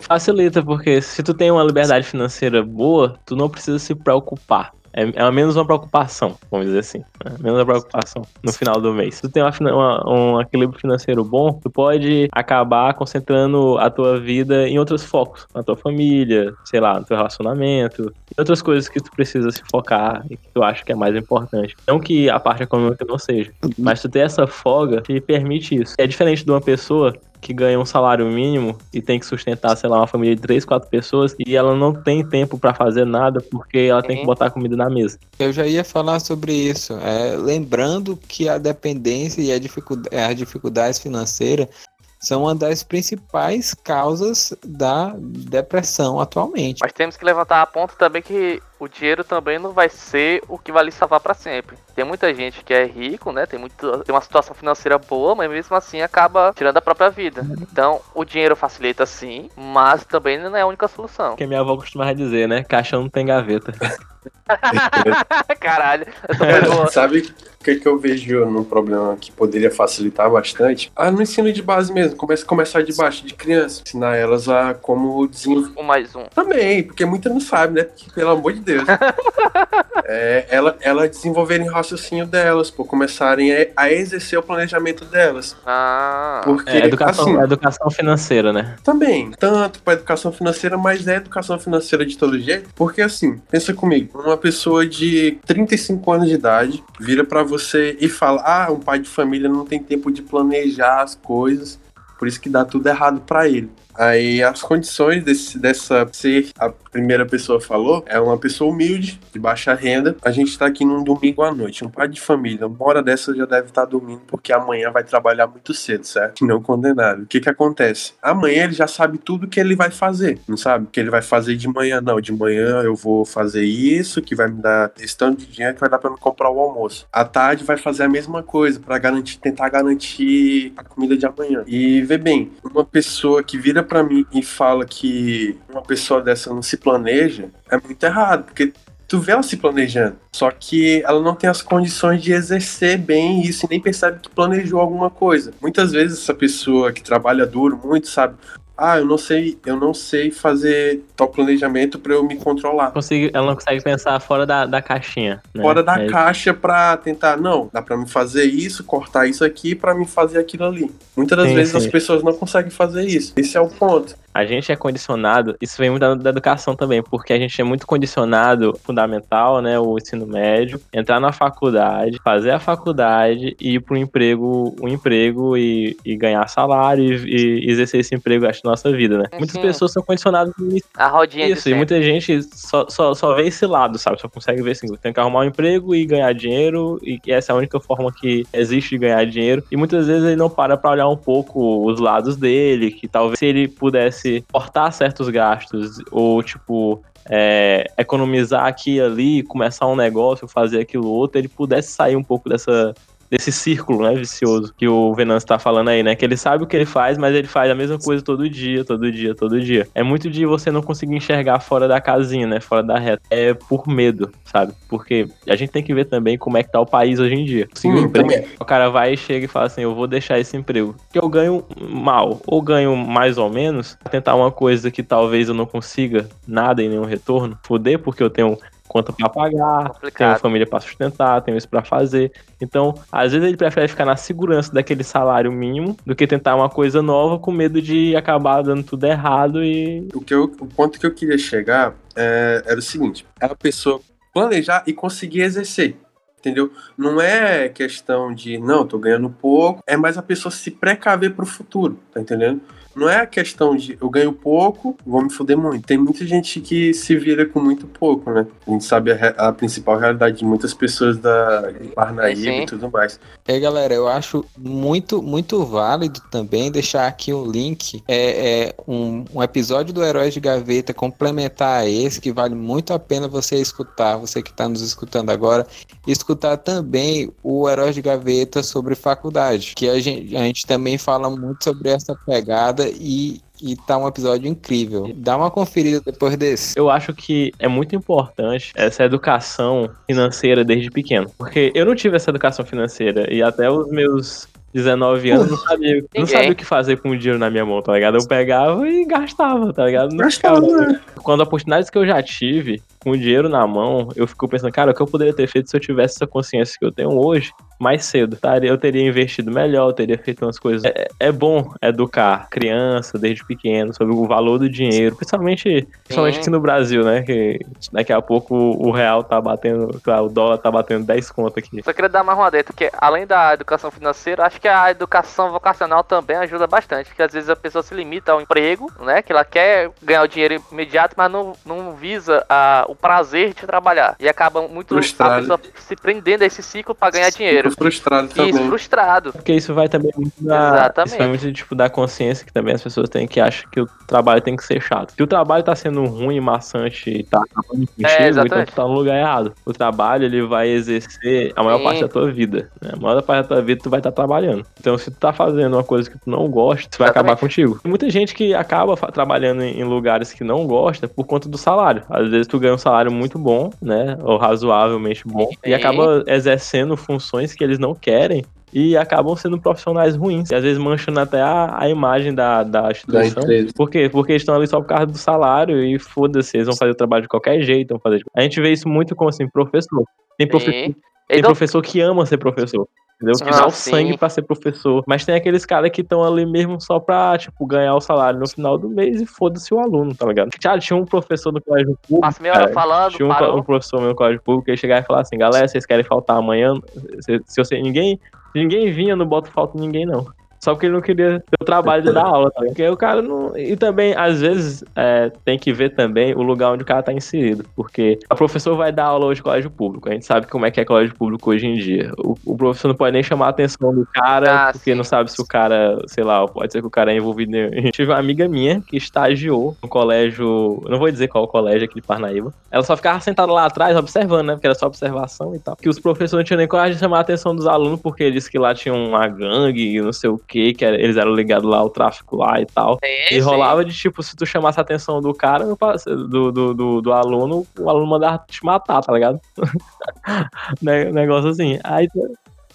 Facilita, 0.00 0.62
porque 0.62 1.00
se 1.00 1.22
tu 1.22 1.32
tem 1.32 1.50
uma 1.50 1.62
liberdade 1.62 2.06
financeira 2.06 2.62
boa, 2.62 3.18
tu 3.24 3.36
não 3.36 3.48
precisa 3.48 3.78
se 3.78 3.94
preocupar. 3.94 4.72
É, 4.96 5.02
é 5.14 5.30
menos 5.30 5.56
uma 5.56 5.64
preocupação, 5.64 6.36
vamos 6.50 6.66
dizer 6.66 6.78
assim. 6.78 6.98
né? 7.24 7.32
Menos 7.38 7.58
uma 7.58 7.66
preocupação 7.66 8.22
no 8.42 8.52
final 8.52 8.80
do 8.80 8.92
mês. 8.94 9.16
Se 9.16 9.22
tu 9.22 9.28
tem 9.28 9.42
uma 9.42 9.52
uma- 9.60 10.10
um 10.10 10.40
equilíbrio 10.40 10.80
financeiro 10.80 11.22
bom, 11.22 11.52
tu 11.62 11.68
pode 11.70 12.28
acabar 12.32 12.94
concentrando 12.94 13.76
a 13.78 13.90
tua 13.90 14.18
vida 14.18 14.66
em 14.68 14.78
outros 14.78 15.04
focos. 15.04 15.46
Na 15.54 15.62
tua 15.62 15.76
família, 15.76 16.52
sei 16.64 16.80
lá, 16.80 16.98
no 16.98 17.04
teu 17.04 17.16
relacionamento. 17.16 18.12
E 18.36 18.40
outras 18.40 18.62
coisas 18.62 18.88
que 18.88 19.00
tu 19.00 19.10
precisa 19.12 19.50
se 19.50 19.62
focar 19.70 20.24
e 20.30 20.36
que 20.36 20.48
tu 20.52 20.62
acha 20.62 20.84
que 20.84 20.92
é 20.92 20.94
mais 20.94 21.14
importante. 21.14 21.76
Não 21.86 21.98
que 22.00 22.28
a 22.30 22.40
parte 22.40 22.62
econômica 22.62 23.04
não 23.06 23.18
seja. 23.18 23.50
Mas 23.78 24.00
tu 24.00 24.08
ter 24.08 24.20
essa 24.20 24.46
folga 24.46 25.00
te 25.02 25.20
permite 25.20 25.74
isso. 25.82 25.94
É 25.98 26.06
diferente 26.06 26.44
de 26.44 26.50
uma 26.50 26.60
pessoa 26.60 27.12
que 27.40 27.52
ganha 27.52 27.78
um 27.78 27.84
salário 27.84 28.26
mínimo 28.26 28.76
e 28.92 29.00
tem 29.00 29.18
que 29.18 29.26
sustentar, 29.26 29.76
sei 29.76 29.88
lá, 29.88 29.98
uma 29.98 30.06
família 30.06 30.34
de 30.34 30.42
três, 30.42 30.64
quatro 30.64 30.88
pessoas 30.88 31.34
e 31.38 31.56
ela 31.56 31.74
não 31.74 31.92
tem 31.92 32.24
tempo 32.24 32.58
pra 32.58 32.74
fazer 32.74 33.04
nada 33.04 33.40
porque 33.40 33.78
ela 33.78 34.02
tem 34.02 34.18
que 34.18 34.24
botar 34.26 34.50
comida 34.50 34.76
na 34.76 34.88
mesa. 34.90 35.18
Eu 35.38 35.52
já 35.52 35.66
ia 35.66 35.84
falar 35.84 36.20
sobre 36.20 36.52
isso. 36.52 36.94
É, 36.94 37.36
lembrando 37.36 38.16
que 38.28 38.48
a 38.48 38.58
dependência 38.58 39.40
e 39.40 39.52
a 39.52 39.58
dificuldade, 39.58 40.16
as 40.16 40.36
dificuldades 40.36 40.98
financeiras 40.98 41.68
são 42.18 42.42
uma 42.42 42.54
das 42.54 42.82
principais 42.82 43.74
causas 43.74 44.54
da 44.64 45.14
depressão 45.18 46.18
atualmente. 46.20 46.80
Mas 46.80 46.92
temos 46.92 47.16
que 47.16 47.24
levantar 47.24 47.62
a 47.62 47.66
ponta 47.66 47.94
também 47.96 48.22
que 48.22 48.62
o 48.78 48.88
dinheiro 48.88 49.24
também 49.24 49.58
não 49.58 49.72
vai 49.72 49.88
ser 49.88 50.42
o 50.48 50.58
que 50.58 50.72
vai 50.72 50.84
lhe 50.84 50.92
salvar 50.92 51.20
pra 51.20 51.34
sempre. 51.34 51.76
Tem 51.94 52.04
muita 52.04 52.34
gente 52.34 52.62
que 52.62 52.74
é 52.74 52.84
rico, 52.84 53.32
né? 53.32 53.46
Tem, 53.46 53.58
muito, 53.58 54.04
tem 54.04 54.14
uma 54.14 54.20
situação 54.20 54.54
financeira 54.54 54.98
boa, 54.98 55.34
mas 55.34 55.50
mesmo 55.50 55.74
assim 55.76 56.02
acaba 56.02 56.52
tirando 56.54 56.76
a 56.76 56.82
própria 56.82 57.10
vida. 57.10 57.46
Então, 57.60 58.00
o 58.14 58.24
dinheiro 58.24 58.54
facilita 58.54 59.06
sim, 59.06 59.50
mas 59.56 60.04
também 60.04 60.38
não 60.38 60.54
é 60.54 60.60
a 60.60 60.66
única 60.66 60.88
solução. 60.88 61.36
Que 61.36 61.46
minha 61.46 61.60
avó 61.60 61.76
costumava 61.76 62.14
dizer, 62.14 62.48
né? 62.48 62.64
Caixão 62.64 63.02
não 63.02 63.08
tem 63.08 63.26
gaveta. 63.26 63.72
Caralho, 65.60 66.06
eu 66.28 66.38
tô 66.38 66.44
vendo. 66.44 66.90
Sabe 66.90 67.18
o 67.18 67.64
que, 67.64 67.76
que 67.76 67.86
eu 67.86 67.98
vejo 67.98 68.46
num 68.46 68.62
problema 68.62 69.16
que 69.20 69.32
poderia 69.32 69.70
facilitar 69.70 70.30
bastante? 70.30 70.92
Ah, 70.94 71.10
no 71.10 71.20
ensino 71.20 71.52
de 71.52 71.62
base 71.62 71.92
mesmo, 71.92 72.16
começa 72.16 72.44
começar 72.46 72.82
de 72.82 72.94
baixo, 72.94 73.26
de 73.26 73.34
criança. 73.34 73.82
Ensinar 73.84 74.16
elas 74.16 74.48
a 74.48 74.74
como 74.74 75.26
desenvolver. 75.26 75.72
um 75.76 75.82
mais 75.82 76.14
um. 76.14 76.24
Também, 76.26 76.84
porque 76.84 77.04
muita 77.04 77.28
não 77.28 77.40
sabe, 77.40 77.74
né? 77.74 77.84
Porque, 77.84 78.10
pelo 78.14 78.30
amor 78.30 78.52
de 78.52 78.60
Deus. 78.60 78.84
é, 80.04 80.46
ela, 80.48 80.76
ela 80.80 81.08
desenvolverem 81.08 81.68
o 81.68 81.72
raciocínio 81.72 82.26
delas, 82.26 82.70
por 82.70 82.84
começarem 82.84 83.52
a, 83.52 83.66
a 83.76 83.92
exercer 83.92 84.38
o 84.38 84.42
planejamento 84.42 85.04
delas. 85.04 85.56
Ah, 85.66 86.42
Porque, 86.44 86.70
É, 86.70 86.86
educação, 86.86 87.24
assim, 87.24 87.42
educação 87.42 87.90
financeira, 87.90 88.52
né? 88.52 88.76
Também, 88.84 89.32
tanto 89.32 89.82
para 89.82 89.94
educação 89.94 90.30
financeira, 90.32 90.78
mas 90.78 91.06
é 91.08 91.16
educação 91.16 91.58
financeira 91.58 92.06
de 92.06 92.16
todo 92.16 92.38
jeito. 92.38 92.70
Porque 92.74 93.02
assim, 93.02 93.38
pensa 93.50 93.74
comigo, 93.74 94.22
uma 94.22 94.35
pessoa 94.36 94.86
de 94.86 95.38
35 95.46 96.12
anos 96.12 96.28
de 96.28 96.34
idade 96.34 96.84
vira 97.00 97.24
para 97.24 97.42
você 97.42 97.96
e 98.00 98.08
fala: 98.08 98.42
"Ah, 98.44 98.72
um 98.72 98.80
pai 98.80 98.98
de 98.98 99.08
família 99.08 99.48
não 99.48 99.64
tem 99.64 99.82
tempo 99.82 100.10
de 100.10 100.22
planejar 100.22 101.02
as 101.02 101.14
coisas, 101.14 101.78
por 102.18 102.28
isso 102.28 102.40
que 102.40 102.48
dá 102.48 102.64
tudo 102.64 102.86
errado 102.88 103.20
para 103.20 103.48
ele". 103.48 103.70
Aí 103.94 104.42
as 104.42 104.62
condições 104.62 105.24
desse, 105.24 105.58
dessa 105.58 106.06
ser 106.12 106.50
a 106.58 106.70
primeira 106.96 107.26
pessoa 107.26 107.60
falou, 107.60 108.02
é 108.06 108.18
uma 108.18 108.38
pessoa 108.38 108.72
humilde, 108.72 109.20
de 109.30 109.38
baixa 109.38 109.74
renda. 109.74 110.16
A 110.24 110.30
gente 110.30 110.58
tá 110.58 110.64
aqui 110.64 110.82
num 110.82 111.04
domingo 111.04 111.42
à 111.42 111.54
noite, 111.54 111.84
um 111.84 111.90
pai 111.90 112.08
de 112.08 112.18
família, 112.18 112.66
uma 112.66 112.86
hora 112.86 113.02
dessa 113.02 113.34
já 113.36 113.44
deve 113.44 113.68
estar 113.68 113.84
dormindo 113.84 114.22
porque 114.26 114.50
amanhã 114.50 114.90
vai 114.90 115.04
trabalhar 115.04 115.46
muito 115.46 115.74
cedo, 115.74 116.06
certo? 116.06 116.44
Não 116.46 116.62
condenado. 116.62 117.24
O 117.24 117.26
que 117.26 117.38
que 117.38 117.50
acontece? 117.50 118.14
Amanhã 118.22 118.64
ele 118.64 118.72
já 118.72 118.86
sabe 118.86 119.18
tudo 119.18 119.46
que 119.46 119.60
ele 119.60 119.76
vai 119.76 119.90
fazer, 119.90 120.40
não 120.48 120.56
sabe? 120.56 120.86
O 120.86 120.88
que 120.88 120.98
ele 120.98 121.10
vai 121.10 121.20
fazer 121.20 121.54
de 121.56 121.68
manhã, 121.68 122.00
não. 122.00 122.18
De 122.18 122.32
manhã 122.32 122.80
eu 122.82 122.94
vou 122.94 123.26
fazer 123.26 123.64
isso, 123.64 124.22
que 124.22 124.34
vai 124.34 124.48
me 124.48 124.62
dar 124.62 124.90
esse 124.98 125.16
tanto 125.16 125.40
de 125.40 125.46
dinheiro 125.52 125.74
que 125.74 125.80
vai 125.80 125.90
dar 125.90 125.98
pra 125.98 126.10
me 126.10 126.16
comprar 126.16 126.50
o 126.50 126.58
almoço. 126.58 127.06
À 127.12 127.24
tarde 127.26 127.62
vai 127.62 127.76
fazer 127.76 128.04
a 128.04 128.08
mesma 128.08 128.42
coisa, 128.42 128.80
para 128.80 128.98
garantir, 128.98 129.38
tentar 129.38 129.68
garantir 129.68 130.72
a 130.78 130.82
comida 130.82 131.14
de 131.14 131.26
amanhã. 131.26 131.62
E 131.66 132.00
vê 132.00 132.16
bem, 132.16 132.52
uma 132.64 132.84
pessoa 132.84 133.42
que 133.42 133.58
vira 133.58 133.82
para 133.82 134.02
mim 134.02 134.24
e 134.32 134.42
fala 134.42 134.86
que 134.86 135.58
uma 135.68 135.82
pessoa 135.82 136.22
dessa 136.22 136.52
não 136.54 136.62
se 136.62 136.78
planeja, 136.90 137.46
é 137.68 137.76
muito 137.84 138.00
errado, 138.04 138.44
porque 138.44 138.72
tu 139.08 139.18
vê 139.18 139.32
ela 139.32 139.42
se 139.42 139.56
planejando, 139.56 140.14
só 140.32 140.48
que 140.52 141.02
ela 141.04 141.20
não 141.20 141.34
tem 141.34 141.50
as 141.50 141.60
condições 141.60 142.22
de 142.22 142.32
exercer 142.32 142.96
bem 142.96 143.40
isso 143.42 143.66
e 143.66 143.70
nem 143.70 143.80
percebe 143.80 144.20
que 144.20 144.28
planejou 144.30 144.78
alguma 144.80 145.10
coisa. 145.10 145.52
Muitas 145.60 145.90
vezes 145.90 146.22
essa 146.22 146.32
pessoa 146.34 146.92
que 146.92 147.02
trabalha 147.02 147.44
duro 147.44 147.80
muito 147.84 148.06
sabe, 148.06 148.36
ah, 148.78 148.98
eu 148.98 149.06
não 149.06 149.16
sei, 149.16 149.58
eu 149.64 149.74
não 149.76 149.94
sei 149.94 150.30
fazer 150.30 151.02
tal 151.16 151.28
planejamento 151.28 151.98
para 151.98 152.12
eu 152.12 152.22
me 152.22 152.36
controlar. 152.36 152.90
Consigo, 152.90 153.30
ela 153.32 153.46
não 153.46 153.54
consegue 153.54 153.82
pensar 153.82 154.20
fora 154.20 154.44
da, 154.44 154.66
da 154.66 154.82
caixinha. 154.82 155.40
né? 155.54 155.62
Fora 155.62 155.82
da 155.82 155.98
É, 156.02 156.06
caixa 156.08 156.52
pra 156.52 156.94
tentar, 156.98 157.36
não, 157.38 157.70
dá 157.72 157.80
pra 157.80 157.96
me 157.96 158.06
fazer 158.06 158.44
isso, 158.44 158.84
cortar 158.84 159.26
isso 159.26 159.42
aqui 159.44 159.74
pra 159.74 159.94
me 159.94 160.06
fazer 160.06 160.38
aquilo 160.38 160.66
ali. 160.66 160.90
Muitas 161.16 161.38
das 161.38 161.48
Sim, 161.48 161.54
vezes 161.54 161.70
sim. 161.72 161.78
as 161.78 161.86
pessoas 161.86 162.22
não 162.22 162.34
conseguem 162.34 162.70
fazer 162.70 163.04
isso. 163.06 163.32
Esse 163.36 163.56
é 163.56 163.60
o 163.60 163.68
ponto. 163.68 164.14
A 164.36 164.44
gente 164.44 164.70
é 164.70 164.76
condicionado, 164.76 165.56
isso 165.62 165.78
vem 165.78 165.88
muito 165.88 166.02
da, 166.02 166.14
da 166.14 166.28
educação 166.28 166.76
também, 166.76 167.02
porque 167.02 167.32
a 167.32 167.38
gente 167.38 167.58
é 167.58 167.64
muito 167.64 167.86
condicionado, 167.86 168.78
fundamental, 168.84 169.62
né, 169.62 169.80
o 169.80 169.96
ensino 169.96 170.26
médio, 170.26 170.78
entrar 170.92 171.18
na 171.18 171.32
faculdade, 171.32 172.20
fazer 172.22 172.50
a 172.50 172.58
faculdade 172.58 173.56
e 173.58 173.76
ir 173.76 173.80
pro 173.80 173.96
emprego, 173.96 174.76
o 174.78 174.86
emprego 174.88 175.56
e, 175.56 175.96
e 176.04 176.14
ganhar 176.16 176.46
salário 176.48 177.26
e, 177.26 177.64
e 177.64 177.70
exercer 177.70 178.00
esse 178.00 178.14
emprego 178.14 178.46
acho 178.46 178.60
na 178.62 178.72
nossa 178.72 178.92
vida, 178.92 179.16
né? 179.16 179.24
Muitas 179.38 179.52
Sim. 179.52 179.62
pessoas 179.62 179.92
são 179.92 180.02
condicionadas 180.02 180.52
nisso. 180.58 180.86
A 180.94 181.08
rodinha 181.08 181.48
Isso, 181.48 181.70
e 181.70 181.74
muita 181.74 182.02
gente 182.02 182.42
só, 182.42 182.86
só, 182.90 183.14
só 183.14 183.34
vê 183.34 183.46
esse 183.46 183.64
lado, 183.64 183.96
sabe? 183.96 184.20
Só 184.20 184.28
consegue 184.28 184.60
ver 184.60 184.72
assim, 184.72 184.86
tem 184.96 185.14
que 185.14 185.20
arrumar 185.20 185.40
um 185.40 185.44
emprego 185.44 185.94
e 185.94 186.04
ganhar 186.04 186.34
dinheiro, 186.34 187.00
e 187.02 187.18
essa 187.26 187.52
é 187.52 187.54
a 187.54 187.56
única 187.56 187.80
forma 187.80 188.12
que 188.12 188.44
existe 188.52 188.90
de 188.90 188.98
ganhar 188.98 189.24
dinheiro. 189.24 189.64
E 189.70 189.78
muitas 189.78 190.06
vezes 190.06 190.24
ele 190.24 190.36
não 190.36 190.50
para 190.50 190.76
pra 190.76 190.90
olhar 190.90 191.08
um 191.08 191.16
pouco 191.16 191.86
os 191.86 191.98
lados 191.98 192.36
dele, 192.36 192.90
que 192.90 193.08
talvez 193.08 193.38
se 193.38 193.46
ele 193.46 193.66
pudesse 193.66 194.25
cortar 194.52 194.90
certos 194.92 195.28
gastos, 195.28 195.98
ou 196.10 196.42
tipo. 196.42 197.02
é, 197.28 197.84
economizar 197.98 198.66
aqui 198.66 198.96
e 198.96 199.00
ali, 199.00 199.42
começar 199.42 199.86
um 199.88 199.96
negócio, 199.96 200.46
fazer 200.46 200.80
aquilo 200.80 201.08
outro, 201.08 201.38
ele 201.38 201.48
pudesse 201.48 201.90
sair 201.92 202.14
um 202.14 202.22
pouco 202.22 202.48
dessa, 202.48 202.94
desse 203.30 203.52
círculo, 203.52 204.02
né, 204.02 204.14
vicioso 204.14 204.72
que 204.76 204.88
o 204.88 205.14
Venâncio 205.14 205.48
tá 205.48 205.58
falando 205.58 205.88
aí, 205.88 206.02
né? 206.02 206.14
Que 206.14 206.24
ele 206.24 206.36
sabe 206.36 206.64
o 206.64 206.66
que 206.66 206.76
ele 206.76 206.86
faz, 206.86 207.18
mas 207.18 207.34
ele 207.34 207.46
faz 207.46 207.70
a 207.70 207.74
mesma 207.74 207.98
coisa 207.98 208.22
todo 208.22 208.48
dia, 208.48 208.84
todo 208.84 209.10
dia, 209.10 209.34
todo 209.34 209.60
dia. 209.60 209.86
É 209.94 210.02
muito 210.02 210.30
de 210.30 210.44
você 210.46 210.70
não 210.70 210.82
conseguir 210.82 211.16
enxergar 211.16 211.60
fora 211.60 211.88
da 211.88 212.00
casinha, 212.00 212.46
né? 212.46 212.60
Fora 212.60 212.82
da 212.82 212.98
reta. 212.98 213.22
É 213.30 213.54
por 213.54 213.88
medo, 213.88 214.30
sabe? 214.44 214.72
Porque 214.88 215.28
a 215.48 215.56
gente 215.56 215.70
tem 215.70 215.82
que 215.82 215.94
ver 215.94 216.06
também 216.06 216.38
como 216.38 216.56
é 216.56 216.62
que 216.62 216.70
tá 216.70 216.80
o 216.80 216.86
país 216.86 217.18
hoje 217.18 217.34
em 217.34 217.44
dia. 217.44 217.68
Sim, 217.74 217.90
emprego. 217.90 218.28
também. 218.28 218.48
O 218.58 218.64
cara 218.64 218.88
vai 218.88 219.14
e 219.14 219.16
chega 219.16 219.44
e 219.44 219.48
fala 219.48 219.66
assim: 219.66 219.82
Eu 219.82 219.94
vou 219.94 220.06
deixar 220.06 220.38
esse 220.38 220.56
emprego. 220.56 220.94
Que 221.12 221.18
eu 221.18 221.28
ganho 221.28 221.64
mal, 221.78 222.40
ou 222.46 222.62
ganho 222.62 222.96
mais 222.96 223.38
ou 223.38 223.50
menos, 223.50 223.96
tentar 224.10 224.34
uma 224.34 224.50
coisa 224.50 224.90
que 224.90 225.02
talvez 225.02 225.48
eu 225.48 225.54
não 225.54 225.66
consiga 225.66 226.28
nada 226.46 226.82
e 226.82 226.88
nenhum 226.88 227.04
retorno. 227.04 227.58
Foder, 227.62 227.98
porque 227.98 228.22
eu 228.22 228.30
tenho 228.30 228.58
conta 228.86 229.12
pra 229.12 229.28
pagar, 229.28 229.78
tenho 229.82 229.92
Complicado. 229.94 230.38
família 230.40 230.66
pra 230.66 230.80
sustentar, 230.80 231.40
tenho 231.42 231.56
isso 231.56 231.68
pra 231.68 231.82
fazer. 231.84 232.32
Então, 232.60 232.94
às 233.10 233.32
vezes 233.32 233.46
ele 233.46 233.56
prefere 233.56 233.88
ficar 233.88 234.04
na 234.04 234.16
segurança 234.16 234.72
daquele 234.72 235.04
salário 235.04 235.50
mínimo 235.52 235.96
do 236.06 236.14
que 236.14 236.26
tentar 236.26 236.54
uma 236.56 236.68
coisa 236.70 237.02
nova 237.02 237.38
com 237.38 237.50
medo 237.52 237.80
de 237.82 238.14
acabar 238.16 238.62
dando 238.62 238.82
tudo 238.82 239.04
errado 239.04 239.62
e 239.62 240.08
O, 240.14 240.20
que 240.20 240.32
eu- 240.34 240.44
o 240.60 240.66
ponto 240.66 240.98
que 240.98 241.06
eu 241.06 241.12
queria 241.14 241.38
chegar 241.38 241.94
é, 242.14 242.62
era 242.66 242.78
o 242.78 242.82
seguinte: 242.82 243.26
é 243.40 243.46
a 243.46 243.54
pessoa 243.54 244.00
planejar 244.32 244.82
e 244.86 244.92
conseguir 244.92 245.42
exercer. 245.42 245.96
Entendeu? 246.38 246.70
Não 246.96 247.20
é 247.20 247.68
questão 247.68 248.32
de, 248.32 248.56
não, 248.58 248.86
tô 248.86 248.98
ganhando 249.00 249.28
pouco, 249.28 249.82
é 249.86 249.96
mais 249.96 250.16
a 250.16 250.22
pessoa 250.22 250.52
se 250.52 250.70
precaver 250.70 251.34
pro 251.34 251.44
futuro, 251.44 251.98
tá 252.12 252.20
entendendo? 252.20 252.60
Não 252.96 253.10
é 253.10 253.20
a 253.20 253.26
questão 253.26 253.76
de 253.76 253.98
eu 254.00 254.08
ganho 254.08 254.32
pouco, 254.32 254.96
vou 255.04 255.22
me 255.22 255.30
fuder 255.30 255.58
muito. 255.58 255.86
Tem 255.86 255.98
muita 255.98 256.26
gente 256.26 256.62
que 256.62 256.94
se 256.94 257.14
vira 257.14 257.44
com 257.44 257.60
muito 257.60 257.86
pouco, 257.86 258.30
né? 258.30 258.46
A 258.66 258.70
gente 258.70 258.84
sabe 258.84 259.12
a, 259.12 259.48
a 259.48 259.52
principal 259.52 259.98
realidade 259.98 260.38
de 260.38 260.44
muitas 260.46 260.72
pessoas 260.72 261.18
da 261.18 261.70
Parnaíba 261.94 262.62
e 262.62 262.66
tudo 262.66 262.90
mais. 262.90 263.20
É, 263.46 263.60
galera, 263.60 263.92
eu 263.92 264.08
acho 264.08 264.42
muito, 264.56 265.22
muito 265.22 265.62
válido 265.66 266.20
também 266.30 266.72
deixar 266.72 267.06
aqui 267.06 267.34
o 267.34 267.44
link. 267.44 268.02
É, 268.08 268.62
é 268.68 268.74
um, 268.88 269.26
um 269.34 269.42
episódio 269.42 269.92
do 269.92 270.02
Heróis 270.02 270.32
de 270.32 270.40
Gaveta 270.40 270.94
complementar 270.94 271.82
a 271.82 271.86
esse, 271.86 272.18
que 272.18 272.32
vale 272.32 272.54
muito 272.54 272.94
a 272.94 272.98
pena 272.98 273.28
você 273.28 273.56
escutar, 273.56 274.16
você 274.16 274.42
que 274.42 274.50
está 274.50 274.66
nos 274.66 274.80
escutando 274.80 275.28
agora, 275.28 275.66
escutar 276.06 276.56
também 276.56 277.30
o 277.42 277.68
Heróis 277.68 277.94
de 277.94 278.00
Gaveta 278.00 278.62
sobre 278.62 278.94
faculdade, 278.94 279.74
que 279.76 279.86
a 279.86 280.00
gente, 280.00 280.34
a 280.34 280.44
gente 280.44 280.66
também 280.66 280.96
fala 280.96 281.28
muito 281.28 281.62
sobre 281.62 281.90
essa 281.90 282.14
pegada 282.14 282.85
e, 282.88 283.40
e 283.60 283.76
tá 283.76 283.96
um 283.98 284.08
episódio 284.08 284.48
incrível. 284.48 285.12
Dá 285.14 285.36
uma 285.36 285.50
conferida 285.50 286.00
depois 286.04 286.36
desse. 286.36 286.78
eu 286.78 286.90
acho 286.90 287.12
que 287.14 287.52
é 287.58 287.68
muito 287.68 287.94
importante 287.94 288.72
essa 288.74 289.04
educação 289.04 289.90
financeira 290.06 290.64
desde 290.64 290.90
pequeno. 290.90 291.30
Porque 291.36 291.72
eu 291.74 291.84
não 291.84 291.94
tive 291.94 292.16
essa 292.16 292.30
educação 292.30 292.64
financeira 292.64 293.32
e 293.32 293.42
até 293.42 293.70
os 293.70 293.88
meus 293.88 294.48
19 294.76 295.30
anos 295.30 295.50
não 295.50 295.56
sabia, 295.56 296.04
não 296.14 296.26
sabia 296.26 296.52
o 296.52 296.54
que 296.54 296.64
fazer 296.64 296.98
com 296.98 297.08
o 297.10 297.16
dinheiro 297.16 297.38
na 297.38 297.48
minha 297.48 297.64
mão, 297.64 297.80
tá 297.80 297.94
ligado? 297.94 298.18
Eu 298.18 298.28
pegava 298.28 298.86
e 298.86 299.06
gastava, 299.06 299.72
tá 299.72 299.86
ligado? 299.86 300.10
Não 300.10 300.18
Gastava, 300.18 300.60
né? 300.60 301.00
Quando 301.22 301.40
as 301.40 301.46
oportunidades 301.46 301.88
que 301.88 301.96
eu 301.96 302.06
já 302.06 302.22
tive 302.22 302.82
com 303.02 303.12
o 303.12 303.16
dinheiro 303.16 303.48
na 303.48 303.66
mão, 303.66 304.08
eu 304.14 304.26
fico 304.26 304.46
pensando, 304.46 304.72
cara, 304.72 304.90
o 304.90 304.94
que 304.94 305.00
eu 305.00 305.06
poderia 305.06 305.32
ter 305.32 305.46
feito 305.46 305.70
se 305.70 305.76
eu 305.76 305.80
tivesse 305.80 306.16
essa 306.16 306.26
consciência 306.26 306.76
que 306.78 306.84
eu 306.84 306.92
tenho 306.92 307.10
hoje 307.10 307.52
mais 307.78 308.04
cedo, 308.04 308.36
tá? 308.36 308.58
Eu 308.58 308.78
teria 308.78 309.06
investido 309.06 309.50
melhor, 309.50 309.88
eu 309.88 309.92
teria 309.92 310.18
feito 310.18 310.44
umas 310.44 310.58
coisas. 310.58 310.84
É, 310.84 311.08
é 311.20 311.32
bom 311.32 311.72
educar 311.82 312.48
criança 312.50 313.18
desde 313.18 313.44
pequeno 313.44 313.92
sobre 313.94 314.14
o 314.14 314.26
valor 314.26 314.58
do 314.58 314.68
dinheiro, 314.68 315.16
principalmente, 315.16 315.86
principalmente 316.04 316.38
aqui 316.40 316.50
no 316.50 316.60
Brasil, 316.60 317.04
né? 317.04 317.22
Que 317.22 317.60
daqui 317.92 318.12
a 318.12 318.22
pouco 318.22 318.54
o 318.54 318.90
real 318.90 319.22
tá 319.22 319.40
batendo, 319.40 320.00
o 320.04 320.28
dólar 320.28 320.58
tá 320.58 320.70
batendo 320.70 321.04
10 321.04 321.30
conto 321.30 321.58
aqui. 321.58 321.82
Só 321.82 321.92
queria 321.92 322.08
dar 322.08 322.24
mais 322.24 322.38
uma 322.38 322.50
dentro, 322.50 322.74
que 322.74 322.90
além 322.98 323.26
da 323.26 323.54
educação 323.54 323.90
financeira, 323.90 324.46
acho 324.46 324.60
que 324.60 324.68
a 324.68 324.90
educação 324.90 325.50
vocacional 325.50 326.02
também 326.02 326.36
ajuda 326.36 326.66
bastante, 326.66 327.08
porque 327.08 327.22
às 327.22 327.32
vezes 327.32 327.50
a 327.50 327.56
pessoa 327.56 327.82
se 327.82 327.94
limita 327.94 328.32
ao 328.32 328.40
emprego, 328.40 328.90
né, 329.00 329.22
que 329.22 329.32
ela 329.32 329.44
quer 329.44 329.90
ganhar 330.02 330.22
o 330.22 330.28
dinheiro 330.28 330.62
imediato, 330.72 331.14
mas 331.16 331.30
não, 331.30 331.54
não 331.64 331.94
visa 331.94 332.44
a, 332.48 332.84
o 332.88 332.94
prazer 332.94 333.54
de 333.54 333.66
trabalhar, 333.66 334.16
e 334.18 334.28
acaba 334.28 334.66
muito 334.66 334.94
Frustrado. 334.94 335.52
a 335.52 335.58
pessoa 335.58 335.74
se 335.76 335.96
prendendo 335.96 336.42
a 336.42 336.46
esse 336.46 336.62
ciclo 336.62 336.94
para 336.94 337.12
ganhar 337.12 337.30
dinheiro. 337.30 337.65
Fico 337.70 337.82
frustrado 337.82 338.28
E 338.28 338.34
também. 338.34 338.50
isso, 338.50 338.64
frustrado. 338.66 339.32
Porque 339.32 339.52
isso 339.52 339.74
vai 339.74 339.88
também 339.88 340.10
muito 340.16 340.32
da. 340.40 340.68
Exatamente. 340.68 341.08
Isso 341.08 341.18
vai 341.18 341.28
muito 341.28 341.52
tipo, 341.52 341.74
da 341.74 341.88
consciência 341.90 342.46
que 342.46 342.52
também 342.52 342.74
as 342.74 342.82
pessoas 342.82 343.08
têm 343.08 343.26
que 343.26 343.40
acham 343.40 343.68
que 343.70 343.80
o 343.80 343.88
trabalho 344.06 344.40
tem 344.40 344.56
que 344.56 344.64
ser 344.64 344.80
chato. 344.80 345.12
Se 345.12 345.22
o 345.22 345.26
trabalho 345.26 345.62
tá 345.62 345.74
sendo 345.74 346.04
ruim, 346.04 346.40
maçante 346.40 347.10
e 347.10 347.22
tá 347.24 347.38
acabando 347.38 347.86
contigo, 347.86 347.94
então 347.98 348.26
exatamente. 348.26 348.72
tu 348.72 348.74
tá 348.74 348.82
no 348.82 348.92
lugar 348.92 349.16
errado. 349.18 349.52
O 349.64 349.72
trabalho, 349.72 350.24
ele 350.24 350.42
vai 350.42 350.68
exercer 350.68 351.52
a 351.56 351.62
maior 351.62 351.78
Sim. 351.78 351.84
parte 351.84 352.00
da 352.02 352.08
tua 352.08 352.30
vida. 352.30 352.70
Né? 352.80 352.90
A 352.92 353.00
maior 353.00 353.22
parte 353.22 353.42
da 353.42 353.48
tua 353.56 353.62
vida 353.62 353.80
tu 353.82 353.90
vai 353.90 354.00
estar 354.00 354.12
trabalhando. 354.12 354.64
Então, 354.78 354.96
se 354.98 355.10
tu 355.10 355.16
tá 355.18 355.32
fazendo 355.32 355.74
uma 355.74 355.84
coisa 355.84 356.10
que 356.10 356.18
tu 356.18 356.30
não 356.30 356.48
gosta, 356.48 356.88
isso 356.90 356.98
vai 356.98 357.06
Exatamente. 357.08 357.30
acabar 357.32 357.40
contigo. 357.40 357.78
Tem 357.82 357.90
muita 357.90 358.08
gente 358.10 358.34
que 358.34 358.54
acaba 358.54 358.96
trabalhando 359.10 359.62
em 359.62 359.84
lugares 359.84 360.32
que 360.32 360.44
não 360.44 360.66
gosta 360.66 361.08
por 361.08 361.24
conta 361.24 361.48
do 361.48 361.58
salário. 361.58 362.02
Às 362.08 362.28
vezes 362.28 362.46
tu 362.46 362.58
ganha 362.58 362.74
um 362.74 362.78
salário 362.78 363.10
muito 363.10 363.38
bom, 363.38 363.70
né? 363.80 364.16
Ou 364.22 364.36
razoavelmente 364.36 365.22
bom. 365.26 365.48
E 365.64 365.68
Sim. 365.68 365.74
acaba 365.74 366.24
exercendo 366.26 366.96
funções 366.96 367.54
que 367.56 367.64
eles 367.64 367.78
não 367.78 367.94
querem 367.94 368.44
e 368.72 368.96
acabam 368.96 369.34
sendo 369.36 369.58
profissionais 369.60 370.14
ruins. 370.16 370.50
E 370.50 370.54
às 370.54 370.62
vezes 370.62 370.76
manchando 370.78 371.20
até 371.20 371.40
a, 371.40 371.76
a 371.80 371.88
imagem 371.88 372.34
da, 372.34 372.62
da 372.62 372.82
Da 372.82 372.90
instituição. 372.90 373.42
empresa. 373.42 373.72
Por 373.74 373.88
quê? 373.90 374.08
Porque 374.10 374.32
eles 374.32 374.42
estão 374.42 374.54
ali 374.54 374.66
só 374.66 374.80
por 374.80 374.88
causa 374.88 375.06
do 375.06 375.16
salário 375.16 375.82
e 375.82 375.98
foda-se, 375.98 376.56
eles 376.56 376.66
vão 376.66 376.76
fazer 376.76 376.90
o 376.90 376.94
trabalho 376.96 377.22
de 377.22 377.28
qualquer 377.28 377.62
jeito. 377.62 377.90
Vão 377.90 378.00
fazer... 378.00 378.22
A 378.36 378.42
gente 378.42 378.60
vê 378.60 378.72
isso 378.72 378.88
muito 378.88 379.14
com 379.16 379.28
assim, 379.28 379.48
professor. 379.48 380.04
Tem, 380.36 380.46
profe- 380.46 380.66
Sim. 380.66 380.92
tem 381.28 381.38
Então, 381.38 381.50
professor 381.50 381.80
que 381.80 382.00
ama 382.00 382.26
ser 382.26 382.36
professor. 382.38 382.86
Entendeu? 383.16 383.34
Que 383.36 383.48
Ah, 383.48 383.60
dá 383.60 383.66
o 383.66 383.70
sim. 383.70 383.90
sangue 383.90 384.18
pra 384.18 384.28
ser 384.28 384.42
professor. 384.42 385.02
Mas 385.06 385.24
tem 385.24 385.34
aqueles 385.34 385.64
caras 385.64 385.90
que 385.90 386.02
estão 386.02 386.22
ali 386.22 386.44
mesmo 386.44 386.78
só 386.80 387.00
pra, 387.00 387.36
tipo, 387.38 387.66
ganhar 387.66 387.94
o 387.94 388.00
salário 388.00 388.38
no 388.38 388.46
final 388.46 388.76
do 388.76 388.90
mês 388.90 389.20
e 389.22 389.26
foda-se 389.26 389.72
o 389.72 389.80
aluno, 389.80 390.14
tá 390.14 390.26
ligado? 390.26 390.50
Já 390.62 390.78
tinha 390.78 390.98
um 390.98 391.04
professor 391.04 391.50
no 391.50 391.62
colégio 391.62 391.98
público. 392.06 392.42
cara, 392.44 392.72
falando, 392.74 393.12
tinha 393.12 393.26
um, 393.26 393.56
um 393.56 393.62
professor 393.62 394.00
meu 394.00 394.10
no 394.10 394.14
colégio 394.14 394.42
público 394.42 394.66
que 394.66 394.72
ele 394.72 394.76
chegava 394.76 395.00
e 395.00 395.06
falava 395.06 395.22
assim, 395.22 395.38
galera, 395.38 395.66
vocês 395.66 395.86
querem 395.86 396.04
faltar 396.04 396.36
amanhã? 396.36 396.74
Se, 397.20 397.40
se 397.46 397.64
você, 397.64 397.80
ninguém, 397.80 398.20
ninguém 398.54 398.92
vinha, 398.92 399.16
não 399.16 399.24
bota 399.26 399.50
falta 399.50 399.78
em 399.78 399.80
ninguém, 399.80 400.04
não. 400.04 400.26
Só 400.66 400.74
porque 400.74 400.86
ele 400.86 400.94
não 400.94 401.00
queria 401.00 401.38
ter 401.38 401.62
o 401.62 401.64
trabalho 401.64 402.02
de 402.02 402.12
dar 402.12 402.24
aula, 402.24 402.50
tá? 402.50 402.60
Porque 402.64 402.88
o 402.88 402.96
cara 402.96 403.22
não. 403.22 403.56
E 403.56 403.76
também, 403.76 404.16
às 404.16 404.40
vezes, 404.40 404.82
é, 404.96 405.30
tem 405.44 405.56
que 405.56 405.72
ver 405.72 405.90
também 405.90 406.34
o 406.34 406.42
lugar 406.42 406.72
onde 406.72 406.82
o 406.82 406.86
cara 406.86 407.04
tá 407.04 407.12
inserido. 407.12 407.64
Porque 407.76 408.18
o 408.28 408.34
professor 408.34 408.76
vai 408.76 408.90
dar 408.90 409.04
aula 409.04 409.26
hoje 409.26 409.38
em 409.38 409.44
colégio 409.44 409.70
público. 409.70 410.08
A 410.08 410.12
gente 410.12 410.26
sabe 410.26 410.48
como 410.48 410.66
é 410.66 410.70
que 410.72 410.80
é 410.80 410.84
colégio 410.84 411.14
público 411.14 411.50
hoje 411.52 411.68
em 411.68 411.76
dia. 411.76 412.10
O, 412.18 412.34
o 412.44 412.56
professor 412.56 412.88
não 412.88 412.96
pode 412.96 413.12
nem 413.12 413.22
chamar 413.22 413.46
a 413.46 413.50
atenção 413.50 413.94
do 413.94 414.04
cara, 414.12 414.70
Ah, 414.70 414.72
porque 414.72 414.90
sim. 414.90 414.96
não 414.96 415.04
sabe 415.04 415.30
se 415.30 415.40
o 415.40 415.46
cara, 415.46 416.02
sei 416.08 416.24
lá, 416.24 416.44
pode 416.48 416.72
ser 416.72 416.80
que 416.80 416.86
o 416.88 416.90
cara 416.90 417.12
é 417.12 417.16
envolvido 417.16 417.56
em. 417.56 417.90
Tive 417.94 418.10
uma 418.10 418.18
amiga 418.18 418.48
minha 418.48 418.80
que 418.80 418.96
estagiou 418.96 419.76
no 419.80 419.88
colégio. 419.88 420.82
Não 420.88 420.98
vou 420.98 421.08
dizer 421.12 421.28
qual 421.28 421.46
colégio 421.46 421.84
aqui 421.84 421.94
de 421.94 422.02
Parnaíba. 422.02 422.52
Ela 422.72 422.82
só 422.82 422.96
ficava 422.96 423.20
sentada 423.20 423.52
lá 423.52 423.66
atrás, 423.66 423.96
observando, 423.96 424.48
né? 424.48 424.54
Porque 424.54 424.66
era 424.66 424.74
só 424.74 424.88
observação 424.88 425.54
e 425.54 425.60
tal. 425.60 425.76
Que 425.76 425.88
os 425.88 426.00
professores 426.00 426.32
não 426.32 426.42
tinham 426.42 426.58
nem 426.58 426.66
coragem 426.66 426.94
de 426.94 426.98
chamar 426.98 427.18
a 427.18 427.20
atenção 427.20 427.54
dos 427.54 427.68
alunos, 427.68 428.00
porque 428.00 428.24
eles 428.24 428.34
disse 428.34 428.50
que 428.50 428.58
lá 428.58 428.74
tinha 428.74 428.92
uma 428.92 429.28
gangue 429.28 429.96
e 429.96 430.00
não 430.00 430.12
sei 430.12 430.30
o 430.30 430.38
que, 430.38 430.55
que 430.74 430.84
era- 430.84 430.96
eles 431.00 431.16
eram 431.16 431.34
ligados 431.34 431.68
lá 431.68 431.78
ao 431.78 431.90
tráfico 431.90 432.36
lá 432.36 432.60
e 432.60 432.66
tal. 432.66 432.98
Sim, 433.04 433.34
E 433.36 433.40
sim. 433.40 433.40
rolava 433.40 433.84
de 433.84 433.92
tipo, 433.94 434.22
se 434.22 434.36
tu 434.36 434.44
chamasse 434.46 434.78
a 434.78 434.82
atenção 434.82 435.20
do 435.20 435.32
cara, 435.34 435.64
do, 435.64 436.50
do, 436.52 436.74
do, 436.74 437.00
do 437.02 437.12
aluno, 437.12 437.66
o 437.78 437.88
aluno 437.90 438.06
mandava 438.06 438.42
te 438.48 438.64
matar, 438.64 439.00
tá 439.02 439.12
ligado? 439.12 439.40
Ne- 440.82 441.12
Negócio 441.12 441.50
assim. 441.50 441.78
Aí, 441.84 442.08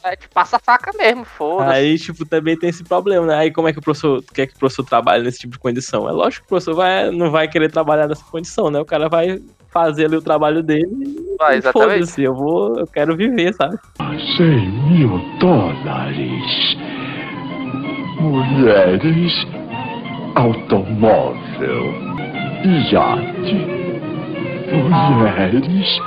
É, 0.04 0.16
tipo, 0.16 0.34
passa 0.34 0.56
a 0.56 0.60
faca 0.60 0.92
mesmo, 0.98 1.24
foda-se. 1.26 1.70
aí, 1.72 1.98
tipo, 1.98 2.26
também 2.26 2.58
tem 2.58 2.70
esse 2.70 2.84
problema, 2.84 3.26
né? 3.28 3.36
Aí 3.36 3.52
como 3.52 3.68
é 3.68 3.74
que 3.74 3.78
o 3.80 3.82
professor 3.84 4.24
quer 4.34 4.48
que 4.48 4.56
o 4.56 4.58
professor 4.60 4.84
trabalhe 4.84 5.24
nesse 5.24 5.40
tipo 5.40 5.54
de 5.54 5.60
condição? 5.60 6.10
É 6.10 6.12
lógico 6.12 6.42
que 6.42 6.48
o 6.48 6.50
professor 6.50 6.74
vai, 6.76 7.12
não 7.12 7.30
vai 7.30 7.48
querer 7.48 7.72
trabalhar 7.72 8.08
nessa 8.08 8.24
condição, 8.26 8.72
né? 8.72 8.80
O 8.80 8.86
cara 8.86 9.08
vai 9.08 9.40
fazer 9.72 10.06
ali 10.06 10.16
o 10.18 10.22
trabalho 10.22 10.64
dele 10.64 10.88
e 10.92 11.36
Vai, 11.38 11.58
exatamente. 11.58 11.94
foda-se, 12.00 12.24
eu 12.24 12.34
vou, 12.36 12.78
eu 12.80 12.88
quero 12.88 13.16
viver, 13.16 13.54
sabe? 13.54 13.78
Cem 14.38 14.72
mil 14.90 15.20
dólares. 15.40 16.76
Mulheres. 18.22 19.48
Automóvel. 20.36 21.84
Iate. 22.64 23.56
Mulheres. 24.72 26.00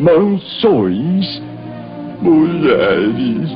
Mansões. 0.00 1.49
Mulheres. 2.22 3.50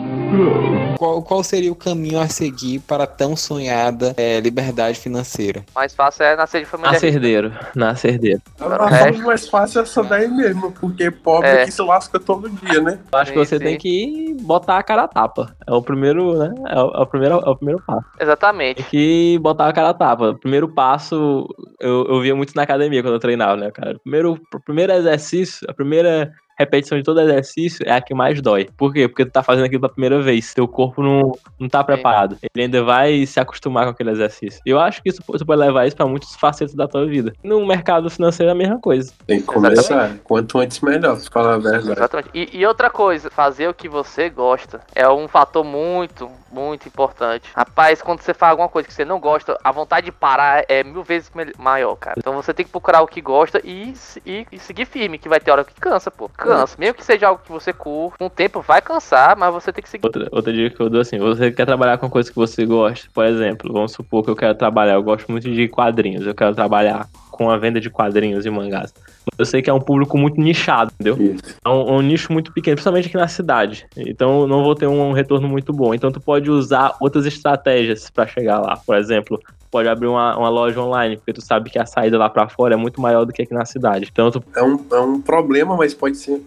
Qual, 0.99 1.23
qual 1.23 1.45
seria 1.45 1.71
o 1.71 1.77
caminho 1.77 2.19
a 2.19 2.27
seguir 2.29 2.81
para 2.81 3.05
a 3.05 3.07
tão 3.07 3.37
sonhada 3.37 4.15
é, 4.17 4.41
liberdade 4.41 4.99
financeira? 4.99 5.65
Mais 5.75 5.95
fácil 5.95 6.25
é 6.25 6.35
nascer 6.35 6.61
de 6.61 6.65
família. 6.67 6.93
Nascer 6.93 7.07
herdeiro, 7.15 7.53
nascer 7.77 8.09
herdeiro. 8.15 8.41
A 8.59 8.65
forma 8.65 8.89
resto- 8.89 9.23
mais 9.23 9.49
fácil 9.49 9.81
é 9.81 9.83
essa 9.83 10.03
daí 10.03 10.27
mesmo, 10.29 10.73
porque 10.73 11.11
pobre 11.11 11.49
É. 11.49 11.65
que 11.67 11.71
se 11.71 11.83
lasca 11.83 12.19
todo 12.19 12.49
dia, 12.49 12.81
né? 12.81 12.99
Eu 13.13 13.19
acho 13.19 13.33
que 13.33 13.39
Sim, 13.39 13.45
você 13.45 13.59
sim. 13.59 13.65
tem 13.65 13.79
que 13.79 14.37
botar 14.41 14.79
a 14.79 14.83
cara 14.83 15.03
a 15.05 15.09
tapa. 15.09 15.55
É 15.67 15.73
o 15.73 15.83
primeiro, 15.83 16.37
né? 16.39 16.53
É 16.69 16.81
o, 16.83 16.91
é 16.95 17.01
o 17.01 17.07
primeiro, 17.07 17.35
é 17.37 17.51
o 17.51 17.57
primeiro 17.57 17.83
passo. 17.87 18.07
Exatamente. 18.21 18.77
Tem 18.83 18.87
que 18.91 19.39
botar 19.41 19.69
a 19.69 19.73
cara 19.73 19.91
a 19.91 19.95
tapa. 19.95 20.31
O 20.31 20.39
primeiro 20.39 20.69
passo, 20.69 21.47
eu, 21.81 22.07
eu 22.09 22.21
via 22.21 22.35
muito 22.35 22.55
na 22.57 22.63
academia 22.63 23.03
quando 23.03 23.15
eu 23.15 23.21
treinava, 23.21 23.57
né, 23.57 23.71
cara? 23.71 23.99
Primeiro, 24.03 24.33
o 24.53 24.61
primeiro 24.61 24.93
exercício, 24.93 25.65
a 25.71 25.73
primeira 25.75 26.33
repetição 26.59 26.97
de 26.99 27.05
todo 27.05 27.21
exercício 27.21 27.85
é 27.87 27.93
a 27.93 28.01
que 28.01 28.15
mais 28.15 28.41
dói. 28.41 28.69
Por 28.77 28.93
quê? 28.93 29.09
Porque 29.09 29.25
tu 29.25 29.33
tá 29.33 29.43
fazendo 29.43 29.65
aquilo 29.65 29.81
pela 29.81 29.93
primeira 29.93 30.21
vez. 30.23 30.55
Teu 30.55 30.67
corpo 30.69 31.03
não, 31.03 31.33
não 31.59 31.69
tá 31.69 31.83
preparado. 31.83 32.37
Ele 32.43 32.65
ainda 32.65 32.83
vai 32.83 33.27
se 33.27 33.41
acostumar 33.41 33.85
com 33.85 33.91
aquele 33.91 34.11
exercício. 34.11 34.61
E 34.65 34.71
eu 34.71 34.79
acho 34.79 35.03
que 35.03 35.09
isso, 35.09 35.23
você 35.27 35.45
pode 35.45 35.61
levar 35.61 35.87
isso 35.87 35.97
pra 35.97 36.07
muitos 36.07 36.35
facetas 36.37 36.75
da 36.75 36.87
tua 36.87 37.07
vida. 37.07 37.33
No 37.43 37.65
mercado 37.67 38.09
financeiro 38.11 38.51
é 38.51 38.53
a 38.53 38.57
mesma 38.57 38.79
coisa. 38.81 39.13
Tem 39.27 39.41
que 39.41 39.47
começar. 39.47 40.17
Quanto 40.25 40.59
antes 40.59 40.81
melhor, 40.81 41.17
pra 41.21 41.31
falar 41.31 41.55
a 41.55 41.59
verdade. 41.59 41.93
Exatamente. 41.93 42.31
E, 42.35 42.59
e 42.59 42.67
outra 42.67 42.91
coisa, 42.91 43.31
fazer 43.31 43.69
o 43.69 43.75
que 43.75 43.89
você 43.89 44.29
gosta 44.29 44.81
é 44.95 45.09
um 45.09 45.27
fator 45.29 45.65
muito, 45.65 46.31
muito 46.53 46.87
importante. 46.87 47.49
Rapaz, 47.55 48.01
quando 48.03 48.21
você 48.21 48.33
faz 48.35 48.51
alguma 48.53 48.69
coisa 48.69 48.87
que 48.87 48.95
você 48.95 49.05
não 49.05 49.19
gosta, 49.19 49.59
a 49.63 49.73
vontade 49.73 50.07
de 50.07 50.13
parar 50.13 50.65
é 50.69 50.83
mil 50.85 51.03
vezes 51.03 51.31
maior, 51.59 51.97
cara. 51.97 52.17
Então 52.19 52.35
você 52.35 52.53
tem 52.55 52.65
que 52.65 52.71
procurar 52.73 53.03
o 53.03 53.07
que 53.07 53.21
gosta 53.21 53.61
e, 53.65 53.95
se- 53.97 54.23
e, 54.25 54.47
e 54.53 54.59
seguir 54.59 54.85
firme, 54.87 55.19
que 55.19 55.29
vai 55.29 55.41
ter 55.41 55.51
hora 55.51 55.65
que 55.65 55.75
cansa, 55.81 56.11
pô. 56.11 56.29
Cansa. 56.45 56.77
Mesmo 56.79 56.95
que 56.95 57.05
seja 57.05 57.29
algo 57.29 57.43
que 57.45 57.51
você 57.51 57.73
curta, 57.73 58.19
com 58.19 58.27
o 58.27 58.31
tempo 58.31 58.61
vai 58.61 58.81
cansar, 58.81 59.37
mas 59.37 59.53
você 59.53 59.73
tem 59.73 59.83
que 59.83 59.89
seguir. 59.89 60.05
Outra, 60.05 60.29
outra 60.31 60.53
dica 60.53 60.77
que 60.77 60.83
eu 60.83 60.91
dou 60.91 61.01
assim, 61.01 61.19
você 61.19 61.51
quer 61.51 61.67
trabalhar 61.67 61.99
com 61.99 62.09
coisa 62.09 62.31
que 62.31 62.37
você 62.37 62.65
gosta, 62.65 63.09
por 63.13 63.25
exemplo, 63.25 63.73
vamos 63.73 63.93
supor 63.93 64.23
que 64.25 64.31
eu 64.31 64.37
quero 64.37 64.55
trabalhar, 64.55 64.95
eu 64.95 65.03
gosto 65.03 65.31
muito 65.31 65.51
de 65.51 65.69
quadrinhos, 65.69 66.27
eu 66.27 66.35
quero 66.35 66.55
trabalhar 66.55 67.09
com 67.31 67.51
a 67.51 67.57
venda 67.57 67.81
de 67.81 67.91
quadrinhos 67.91 68.47
e 68.47 68.51
mangás. 68.51 68.95
Eu 69.37 69.45
sei 69.45 69.61
que 69.61 69.69
é 69.69 69.73
um 69.73 69.81
público 69.81 70.17
muito 70.17 70.41
nichado, 70.41 70.93
entendeu? 70.95 71.35
Isso. 71.35 71.57
É 71.65 71.69
um, 71.69 71.97
um 71.97 72.01
nicho 72.01 72.33
muito 72.33 72.53
pequeno, 72.53 72.77
principalmente 72.77 73.09
aqui 73.09 73.17
na 73.17 73.27
cidade. 73.27 73.87
Então 73.97 74.43
eu 74.43 74.47
não 74.47 74.63
vou 74.63 74.75
ter 74.75 74.87
um, 74.87 75.13
retorno 75.13 75.49
muito 75.49 75.73
bom. 75.73 75.93
Então 75.93 76.13
tu 76.13 76.21
pode 76.21 76.49
usar 76.49 76.95
outras 77.01 77.27
estratégias 77.27 78.09
pra 78.09 78.27
chegar 78.27 78.61
lá. 78.61 78.77
Por 78.77 78.97
exemplo, 78.97 79.41
pode 79.75 79.89
abrir 79.89 80.07
uma, 80.07 80.39
uma 80.39 80.49
loja 80.49 80.81
online, 80.81 81.17
porque 81.17 81.33
tu 81.33 81.41
sabe 81.45 81.69
que 81.69 81.81
a 81.81 81.85
saída 81.85 82.17
lá 82.17 82.31
pra 82.31 82.49
fora 82.49 82.75
é 82.75 82.77
muito 82.77 83.01
maior 83.01 83.25
do 83.25 83.33
que 83.33 83.43
aqui 83.43 83.53
na 83.53 83.65
cidade. 83.65 84.09
Então 84.13 84.31
tu 84.31 84.41
É 84.55 84.63
um, 84.63 84.79
é 84.93 85.01
um 85.01 85.21
problema, 85.21 85.77
mas 85.77 85.93
pode 85.93 86.17
ser 86.17 86.41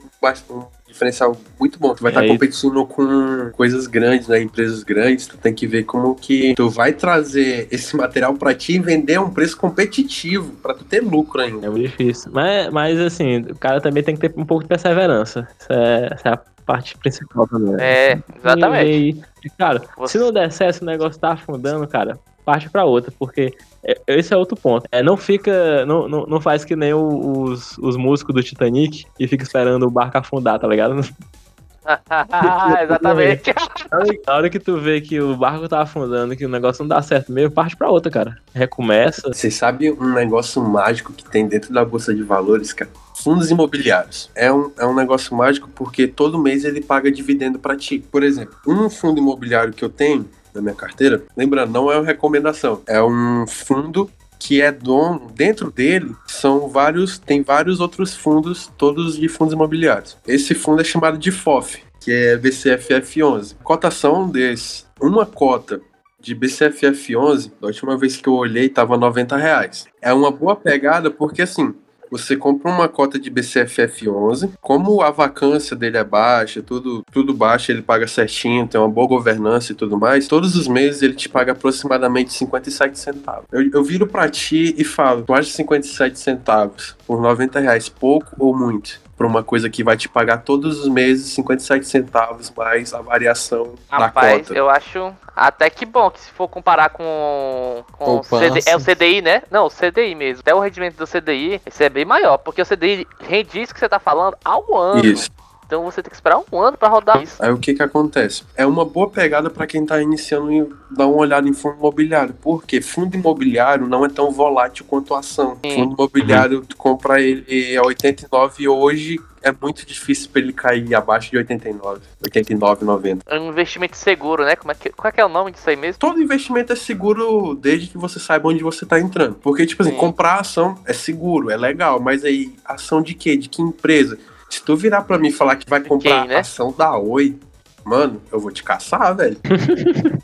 um 0.50 0.64
diferencial 0.88 1.36
muito 1.60 1.78
bom. 1.78 1.94
Tu 1.94 2.02
vai 2.04 2.12
É 2.12 2.14
estar 2.14 2.24
isso. 2.24 2.34
competindo 2.34 2.86
com 2.86 3.52
coisas 3.52 3.86
grandes, 3.86 4.30
né? 4.30 4.42
Empresas 4.42 4.82
grandes. 4.82 5.28
Tu 5.28 5.38
tem 5.38 5.54
que 5.54 5.68
ver 5.68 5.84
como 5.84 6.16
que 6.16 6.54
tu 6.56 6.70
vai 6.70 6.94
trazer 6.94 7.68
esse 7.70 7.98
material 7.98 8.34
pra 8.36 8.56
ti 8.56 8.76
e 8.76 8.80
vender 8.80 9.16
a 9.16 9.22
um 9.22 9.30
preço 9.30 9.58
competitivo, 9.58 10.54
pra 10.64 10.74
tu 10.74 10.86
ter 10.86 11.02
lucro 11.04 11.42
ainda. 11.42 11.68
É 11.68 11.70
muito 11.70 11.84
difícil. 11.90 12.32
Mas, 12.34 12.70
mas 12.72 12.98
assim, 12.98 13.40
o 13.40 13.58
cara 13.58 13.82
também 13.82 14.04
tem 14.04 14.16
que 14.16 14.22
ter 14.30 14.40
um 14.40 14.46
pouco 14.46 14.64
de 14.64 14.70
perseverança. 14.70 15.46
Isso 15.60 15.74
é, 15.74 16.08
essa 16.14 16.30
é 16.30 16.32
a 16.32 16.40
parte 16.66 16.98
principal 16.98 17.46
também. 17.46 17.76
É, 17.78 18.20
exatamente. 18.40 18.90
E, 18.90 19.22
e, 19.46 19.50
cara, 19.50 19.82
Você- 19.98 20.18
se 20.18 20.24
não 20.24 20.32
der 20.32 20.50
certo, 20.50 20.82
o 20.84 20.86
negócio 20.86 21.20
tá 21.20 21.34
afundando, 21.34 21.86
cara, 21.90 22.18
parte 22.48 22.70
pra 22.70 22.86
outra, 22.86 23.12
porque 23.20 23.54
é- 23.84 24.00
esse 24.08 24.34
é 24.34 24.38
outro 24.38 24.56
ponto. 24.56 24.88
É, 24.90 25.04
não 25.04 25.18
fica. 25.18 25.86
Não, 25.86 26.08
não, 26.08 26.26
não 26.26 26.40
faz 26.40 26.64
que 26.64 26.78
nem 26.78 26.94
o- 26.94 27.42
os, 27.44 27.78
os 27.78 27.98
músicos 27.98 28.34
do 28.34 28.42
Titanic 28.42 29.04
e 29.20 29.28
fica 29.28 29.44
esperando 29.44 29.86
o 29.86 29.92
barco 29.92 30.18
afundar, 30.18 30.58
tá 30.58 30.66
ligado? 30.66 30.96
exatamente. 32.84 33.54
Na 34.28 34.36
hora 34.36 34.50
que 34.50 34.60
tu 34.60 34.80
vê 34.80 35.02
que 35.02 35.20
o 35.20 35.36
barco 35.36 35.68
tá 35.68 35.82
afundando, 35.82 36.36
que 36.36 36.46
o 36.46 36.50
negócio 36.50 36.84
não 36.84 36.88
dá 36.90 37.02
certo 37.02 37.32
mesmo, 37.32 37.52
parte 37.52 37.76
pra 37.76 37.90
outra, 37.90 38.10
cara. 38.12 38.38
Recomeça. 38.54 39.28
Você 39.34 39.52
sabe 39.52 39.92
um 39.92 40.14
negócio 40.14 40.62
mágico 40.64 41.12
que 41.14 41.24
tem 41.30 41.48
dentro 41.48 41.74
da 41.74 41.84
Bolsa 41.84 42.14
de 42.16 42.24
Valores, 42.24 42.72
cara? 42.74 42.90
Fundos 43.16 43.50
imobiliários. 43.52 44.30
É 44.36 44.52
um, 44.52 44.72
é 44.78 44.86
um 44.86 44.94
negócio 44.96 45.36
mágico 45.36 45.70
porque 45.76 46.08
todo 46.08 46.38
mês 46.40 46.64
ele 46.64 46.82
paga 46.82 47.12
dividendo 47.12 47.58
pra 47.60 47.76
ti. 47.76 48.00
Por 48.12 48.24
exemplo, 48.24 48.56
um 48.66 48.90
fundo 48.90 49.20
imobiliário 49.20 49.74
que 49.74 49.84
eu 49.84 49.90
tenho 49.90 50.26
na 50.58 50.62
minha 50.62 50.76
carteira, 50.76 51.24
lembrando, 51.36 51.72
não 51.72 51.92
é 51.92 51.98
uma 51.98 52.06
recomendação, 52.06 52.82
é 52.88 53.02
um 53.02 53.46
fundo 53.48 54.10
que 54.40 54.62
é 54.62 54.72
dono, 54.72 55.32
dentro 55.34 55.72
dele 55.72 56.16
são 56.28 56.68
vários, 56.68 57.18
tem 57.18 57.42
vários 57.42 57.80
outros 57.80 58.16
fundos, 58.16 58.72
todos 58.78 59.18
de 59.18 59.28
fundos 59.28 59.54
imobiliários. 59.54 60.18
Esse 60.28 60.54
fundo 60.54 60.82
é 60.82 60.84
chamado 60.84 61.18
de 61.18 61.32
FOF, 61.32 61.82
que 62.00 62.12
é 62.12 62.38
BCFF11. 62.38 63.56
Cotação 63.64 64.30
desse, 64.30 64.86
uma 65.02 65.26
cota 65.26 65.82
de 66.20 66.36
BCFF11, 66.36 67.52
da 67.60 67.68
última 67.68 67.98
vez 67.98 68.18
que 68.18 68.28
eu 68.28 68.34
olhei, 68.34 68.70
tava 68.70 68.98
90 68.98 69.38
reais. 69.38 69.88
É 70.02 70.14
uma 70.14 70.32
boa 70.32 70.56
pegada 70.56 71.10
porque 71.10 71.42
assim, 71.42 71.74
você 72.10 72.36
compra 72.36 72.72
uma 72.72 72.88
cota 72.88 73.20
de 73.20 73.30
BCFF11, 73.32 74.52
como 74.62 75.02
a 75.02 75.12
vacância 75.12 75.76
dele 75.76 75.98
é 75.98 76.04
baixa, 76.04 76.62
tudo, 76.62 77.04
tudo 77.12 77.34
baixo, 77.34 77.72
ele 77.72 77.82
paga 77.82 78.08
certinho, 78.08 78.68
tem 78.68 78.80
uma 78.80 78.90
boa 78.90 79.08
governança 79.08 79.72
e 79.72 79.76
tudo 79.76 79.98
mais, 79.98 80.28
todos 80.28 80.56
os 80.56 80.68
meses 80.68 81.02
ele 81.02 81.14
te 81.14 81.30
paga 81.30 81.52
aproximadamente 81.52 82.34
57 82.34 82.98
centavos. 83.00 83.46
Eu, 83.52 83.70
eu 83.72 83.84
viro 83.84 84.08
pra 84.08 84.30
ti 84.30 84.76
e 84.78 84.84
falo, 84.84 85.24
tu 85.24 85.34
acha 85.34 85.50
57 85.52 86.20
centavos 86.20 86.96
por 87.06 87.22
90 87.22 87.60
reais 87.60 87.90
pouco 87.90 88.36
ou 88.38 88.58
muito? 88.58 89.07
Pra 89.18 89.26
uma 89.26 89.44
coisa 89.44 89.68
que 89.68 89.84
vai 89.84 89.98
te 89.98 90.08
pagar 90.08 90.44
todos 90.44 90.82
os 90.82 90.88
meses 90.88 91.34
57 91.34 91.88
centavos 91.88 92.54
mais 92.56 92.94
a 92.94 93.02
variação 93.02 93.74
da 93.90 93.98
Rapaz, 93.98 94.48
cota. 94.48 94.54
eu 94.54 94.70
acho 94.70 95.12
até 95.36 95.72
que 95.72 95.88
bom 95.88 96.12
que 96.12 96.20
se 96.20 96.30
for 96.32 96.48
comparar 96.48 96.90
com, 96.90 97.84
com. 97.94 98.22
CD, 98.22 98.62
é 98.68 98.76
o 98.76 98.80
CDI, 98.80 99.22
né? 99.24 99.42
Não, 99.50 99.66
o 99.66 99.70
CDI 99.72 100.14
mesmo. 100.14 100.42
Até 100.42 100.54
o 100.54 100.60
rendimento 100.60 100.98
do 100.98 101.08
CDI, 101.08 101.60
esse 101.66 101.84
é 101.84 101.90
bem 101.90 102.06
maior, 102.06 102.38
porque 102.38 102.62
o 102.62 102.66
CDI 102.66 103.08
rende 103.20 103.60
isso 103.60 103.74
que 103.74 103.80
você 103.80 103.90
tá 103.90 104.00
falando 104.00 104.38
ao 104.46 104.78
ano. 104.78 105.04
Isso. 105.04 105.32
Então 105.68 105.84
você 105.84 106.02
tem 106.02 106.10
que 106.10 106.16
esperar 106.16 106.42
um 106.52 106.62
ano 106.62 106.78
pra 106.78 106.88
rodar 106.88 107.22
isso. 107.22 107.36
Aí 107.44 107.52
o 107.52 107.58
que 107.58 107.74
que 107.74 107.84
acontece? 107.84 108.44
É 108.56 108.66
uma 108.66 108.86
boa 108.86 109.10
pegada 109.10 109.50
para 109.50 109.68
quem 109.68 109.86
tá 109.86 110.02
iniciando 110.02 110.52
e 110.52 110.66
dar 110.90 111.08
uma 111.08 111.18
olhada 111.18 111.48
em 111.48 111.54
fundo 111.54 111.76
imobiliário. 111.78 112.34
Porque 112.42 112.82
fundo 112.82 113.16
imobiliário 113.16 113.86
não 113.86 114.06
é 114.06 114.10
tão 114.10 114.32
volátil 114.32 114.86
quanto 114.88 115.14
a 115.14 115.20
ação. 115.20 115.58
Sim. 115.62 115.76
Fundo 115.76 115.94
imobiliário, 115.94 116.66
tu 116.66 116.78
compra 116.78 117.22
ele 117.22 117.78
a 117.78 117.86
89 117.86 118.64
e 118.64 118.68
hoje 118.68 119.20
é 119.42 119.54
muito 119.62 119.86
difícil 119.86 120.30
para 120.32 120.42
ele 120.42 120.54
cair 120.54 120.96
abaixo 120.96 121.32
de 121.32 121.38
89, 121.38 122.02
89, 122.24 122.86
90. 122.86 123.24
É 123.28 123.40
um 123.40 123.50
investimento 123.50 123.96
seguro, 123.98 124.44
né? 124.44 124.56
Como 124.56 124.72
é 124.72 124.76
que, 124.76 124.90
qual 124.90 125.10
é, 125.10 125.12
que 125.12 125.22
é 125.22 125.26
o 125.26 125.30
nome 125.30 125.52
disso 125.52 125.70
aí 125.70 125.76
mesmo? 125.76 126.00
Todo 126.00 126.22
investimento 126.22 126.74
é 126.74 126.76
seguro 126.76 127.56
desde 127.56 127.88
que 127.88 127.98
você 127.98 128.20
saiba 128.20 128.50
onde 128.50 128.64
você 128.64 128.86
tá 128.86 129.00
entrando. 129.00 129.36
Porque, 129.36 129.66
tipo 129.66 129.82
assim, 129.82 129.92
Sim. 129.92 129.98
comprar 129.98 130.40
ação 130.40 130.76
é 130.86 130.94
seguro, 130.94 131.50
é 131.50 131.58
legal, 131.58 132.00
mas 132.00 132.24
aí, 132.24 132.54
ação 132.66 133.02
de 133.02 133.14
quê? 133.14 133.36
De 133.36 133.50
que 133.50 133.62
empresa? 133.62 134.18
Se 134.50 134.62
tu 134.62 134.76
virar 134.76 135.02
pra 135.02 135.18
mim 135.18 135.30
e 135.30 135.32
falar 135.32 135.56
que 135.56 135.70
vai 135.70 135.82
comprar 135.82 136.22
quem, 136.22 136.30
né? 136.30 136.38
ação 136.38 136.72
da 136.72 136.98
Oi, 136.98 137.38
mano, 137.84 138.22
eu 138.32 138.40
vou 138.40 138.52
te 138.52 138.64
caçar, 138.64 139.16
velho. 139.16 139.38